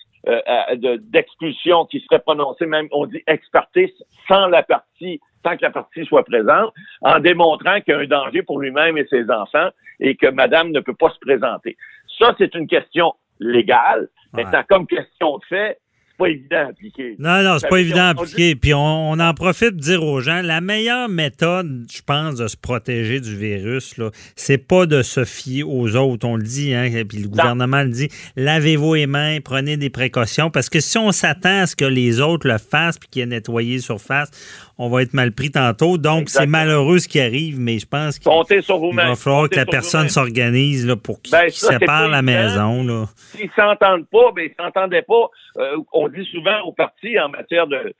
[1.11, 3.89] d'expulsion qui serait prononcée, même on dit expertise,
[4.27, 5.19] sans la partie
[5.51, 9.05] que la partie soit présente, en démontrant qu'il y a un danger pour lui-même et
[9.09, 9.69] ses enfants
[9.99, 11.77] et que madame ne peut pas se présenter.
[12.19, 14.09] Ça, c'est une question légale.
[14.33, 15.79] Maintenant, comme question de fait,
[16.17, 17.15] pas évident à appliquer.
[17.19, 18.55] Non, non, c'est pas évident à appliquer.
[18.55, 22.57] Puis on, en profite de dire aux gens, la meilleure méthode, je pense, de se
[22.57, 26.27] protéger du virus, là, c'est pas de se fier aux autres.
[26.27, 30.49] On le dit, hein, puis le gouvernement le dit, lavez-vous les mains, prenez des précautions,
[30.49, 33.23] parce que si on s'attend à ce que les autres le fassent puis qu'il y
[33.23, 34.31] ait nettoyé surface,
[34.77, 35.97] on va être mal pris tantôt.
[35.97, 40.09] Donc, c'est malheureux ce qui arrive, mais je pense qu'il va falloir que la personne
[40.09, 42.83] s'organise pour qu'il ben, sépare la maison.
[42.83, 43.05] Là.
[43.15, 45.29] S'ils s'entendent pas, ben, ils s'entendaient pas.
[45.57, 47.93] Euh, on dit souvent aux partis en matière de,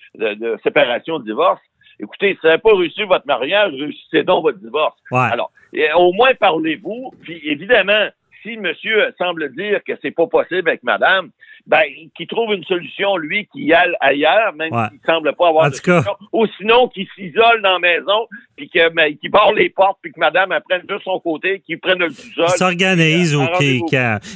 [0.63, 1.61] séparation, de divorce,
[1.99, 4.97] écoutez, si vous n'avez pas réussi votre mariage, réussissez donc votre divorce.
[5.11, 5.51] Alors,
[5.95, 8.09] au moins parlez-vous, puis évidemment,
[8.45, 11.31] si monsieur semble dire que c'est pas possible avec madame,
[11.67, 11.81] ben,
[12.15, 16.15] qui trouve une solution, lui, qui aille ailleurs, même s'il semble pas avoir de solution,
[16.31, 20.19] ou sinon qui s'isole dans la maison, puis ben, qui barre les portes, puis que
[20.19, 22.49] madame elle prenne juste son côté, qu'il prenne le sol.
[22.49, 23.63] s'organise, OK.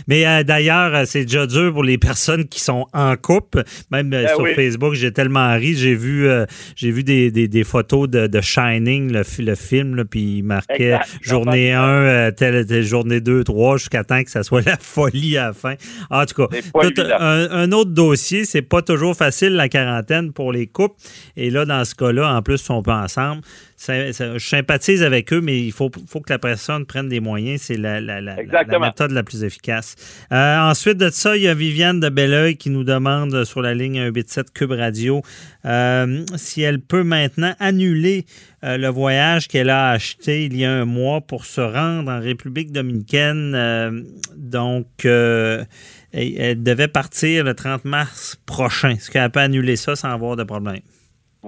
[0.08, 3.64] Mais euh, d'ailleurs, euh, c'est déjà dur pour les personnes qui sont en couple.
[3.92, 6.28] Même euh, ben sur Facebook, j'ai tellement ri, j'ai vu
[6.76, 10.98] j'ai vu des, des, des, photos de, de Shining, le, le film, puis il marquait
[11.22, 15.38] journée 1, telle, telle, journée 2, 3, jusqu'à jusqu'à temps que ça soit la folie
[15.38, 15.76] à la fin.
[16.10, 20.96] En tout cas, un, autre dossier, c'est pas toujours facile la quarantaine pour les couples.
[21.36, 23.42] Et là, dans ce cas-là, en plus, ils sont pas ensemble
[23.88, 27.62] je sympathise avec eux, mais il faut, faut que la personne prenne des moyens.
[27.62, 28.36] C'est la, la, la,
[28.80, 29.96] méthode la plus efficace.
[30.32, 33.74] Euh, ensuite de ça, il y a Viviane de Belleuil qui nous demande sur la
[33.74, 35.22] ligne 187 Cube Radio
[35.66, 38.26] euh, si elle peut maintenant annuler
[38.64, 42.20] euh, le voyage qu'elle a acheté il y a un mois pour se rendre en
[42.20, 44.06] République dominicaine.
[44.36, 48.90] donc, elle devait partir le 30 mars prochain.
[48.90, 50.82] Est-ce qu'elle peut annuler ça sans avoir de problème?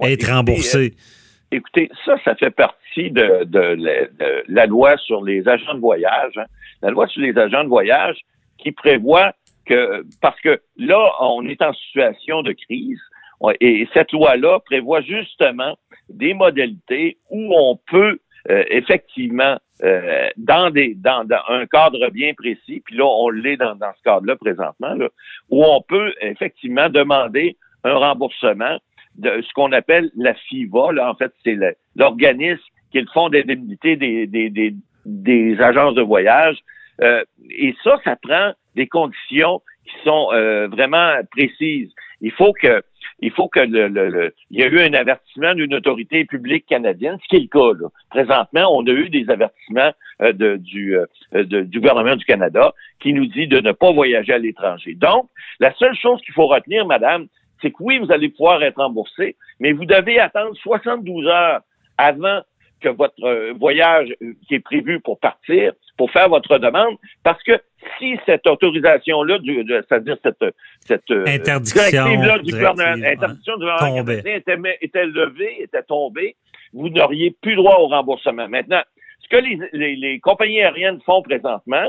[0.00, 0.94] être remboursée.
[1.52, 3.46] Écoutez, ça, ça fait partie de,
[4.48, 6.32] la loi sur les agents de voyage.
[6.36, 6.46] Hein.
[6.82, 8.18] La loi sur les agents de voyage
[8.58, 9.32] qui prévoit
[9.66, 13.00] que, parce que là, on est en situation de crise,
[13.60, 15.76] et cette loi-là prévoit justement
[16.08, 18.18] des modalités où on peut
[18.50, 23.76] euh, effectivement, euh, dans, des, dans, un cadre bien précis, puis là, on l'est dans,
[23.76, 25.08] dans ce cadre-là présentement, là,
[25.50, 28.78] où on peut effectivement demander un remboursement
[29.16, 30.92] de ce qu'on appelle la FIVA.
[30.92, 31.56] Là, en fait, c'est
[31.96, 36.58] l'organisme qui est le fonds d'indemnité des, des, des, des, agences de voyage.
[37.00, 41.92] Euh, et ça, ça prend des conditions qui sont euh, vraiment précises.
[42.20, 42.82] Il faut que
[43.24, 47.18] il faut que le, le, il y a eu un avertissement d'une autorité publique canadienne,
[47.22, 47.78] ce qui est le cas.
[47.80, 47.88] Là.
[48.10, 49.92] Présentement, on a eu des avertissements
[50.22, 50.96] euh, de, du,
[51.32, 54.94] du gouvernement du Canada qui nous dit de ne pas voyager à l'étranger.
[54.94, 55.28] Donc,
[55.60, 57.28] la seule chose qu'il faut retenir, madame,
[57.62, 61.60] c'est que oui, vous allez pouvoir être remboursé, mais vous devez attendre 72 heures
[61.96, 62.42] avant
[62.80, 67.42] que votre euh, voyage euh, qui est prévu pour partir, pour faire votre demande, parce
[67.44, 67.52] que
[67.98, 69.38] si cette autorisation-là,
[69.88, 70.44] c'est-à-dire cette,
[70.80, 74.42] cette euh, interdiction là du gouvernement, interdiction du gouvernement était,
[74.80, 76.34] était levée, était tombée,
[76.72, 78.48] vous n'auriez plus droit au remboursement.
[78.48, 78.82] Maintenant,
[79.20, 81.88] ce que les, les compagnies aériennes font présentement,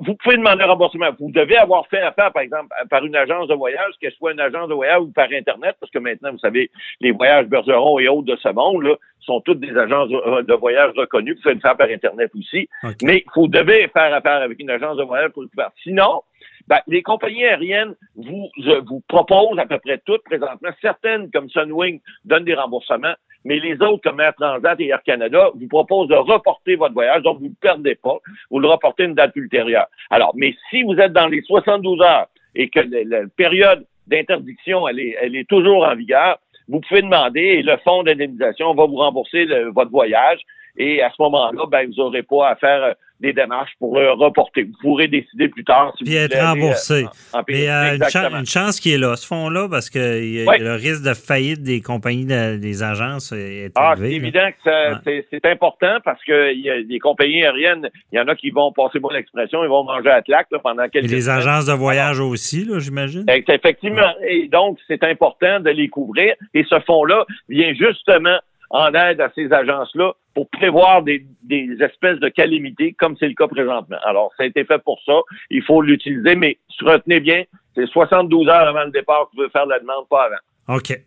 [0.00, 1.10] vous pouvez demander un remboursement.
[1.18, 4.40] Vous devez avoir fait affaire, par exemple, par une agence de voyage, qu'elle soit une
[4.40, 8.08] agence de voyage ou par Internet, parce que maintenant, vous savez, les voyages Bergeron et
[8.08, 11.34] autres de ce monde là, sont toutes des agences de voyage reconnues.
[11.34, 12.68] Vous pouvez le faire par Internet aussi.
[13.02, 15.70] Mais vous devez faire affaire avec une agence de voyage pour le faire.
[15.82, 16.22] Sinon,
[16.66, 18.48] ben, les compagnies aériennes vous,
[18.86, 20.70] vous proposent à peu près toutes présentement.
[20.80, 23.14] Certaines, comme Sunwing, donnent des remboursements
[23.44, 27.22] mais les autres, comme Air Transat et Air Canada, vous proposent de reporter votre voyage,
[27.22, 28.18] donc vous ne perdez pas,
[28.50, 29.86] vous le reportez une date ultérieure.
[30.10, 35.00] Alors, mais si vous êtes dans les 72 heures et que la, période d'interdiction, elle
[35.00, 36.38] est, elle est toujours en vigueur,
[36.68, 40.40] vous pouvez demander et le fonds d'indemnisation va vous rembourser votre voyage.
[40.76, 44.64] Et à ce moment-là, ben, vous n'aurez pas à faire des démarches pour le reporter.
[44.64, 47.06] Vous pourrez décider plus tard si Puis être remboursé.
[47.34, 51.14] Euh, Mais euh, une, chance qui est là, ce fonds-là, parce que le risque de
[51.14, 54.10] faillite des compagnies, des agences est ah, élevé.
[54.10, 58.26] C'est évident que c'est important parce que y a des compagnies aériennes, il y en
[58.26, 61.28] a qui vont passer moi l'expression, ils vont manger à claque pendant quelques Et les
[61.28, 63.24] agences de voyage aussi, j'imagine.
[63.28, 64.12] Effectivement.
[64.28, 66.34] Et donc, c'est important de les couvrir.
[66.54, 68.38] Et ce fonds-là vient justement
[68.72, 71.24] en aide à ces agences-là pour prévoir des,
[71.80, 73.98] espèces de calamités comme c'est le cas présentement.
[74.04, 75.12] Alors, ça a été fait pour ça.
[75.50, 77.44] Il faut l'utiliser, mais retenez bien,
[77.74, 80.76] c'est 72 heures avant le départ que vous pouvez faire la demande, pas avant.
[80.76, 80.98] OK.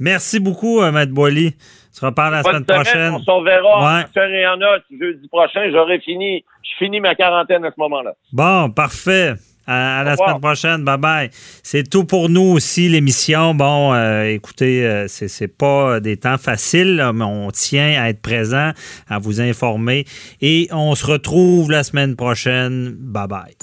[0.00, 1.54] Merci beaucoup, euh, Matt Boily.
[1.56, 3.12] On se reparle la semaine, prochaine.
[3.14, 4.46] On se reverra ouais.
[4.46, 5.70] en note jeudi prochain.
[5.70, 8.14] J'aurai fini, je finis ma quarantaine à ce moment-là.
[8.32, 9.34] Bon, parfait.
[9.66, 10.84] À, la semaine prochaine.
[10.84, 11.30] Bye bye.
[11.62, 13.54] C'est tout pour nous aussi, l'émission.
[13.54, 18.72] Bon, euh, écoutez, euh, c'est pas des temps faciles, mais on tient à être présent,
[19.08, 20.04] à vous informer.
[20.40, 22.94] Et on se retrouve la semaine prochaine.
[22.98, 23.54] Bye bye.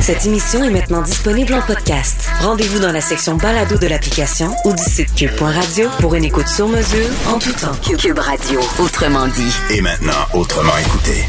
[0.00, 2.30] Cette émission est maintenant disponible en podcast.
[2.40, 6.68] Rendez-vous dans la section balado de l'application ou du site cube.radio pour une écoute sur
[6.68, 7.74] mesure en tout temps.
[7.82, 9.52] Cube Radio, autrement dit.
[9.70, 11.26] Et maintenant, autrement écouté.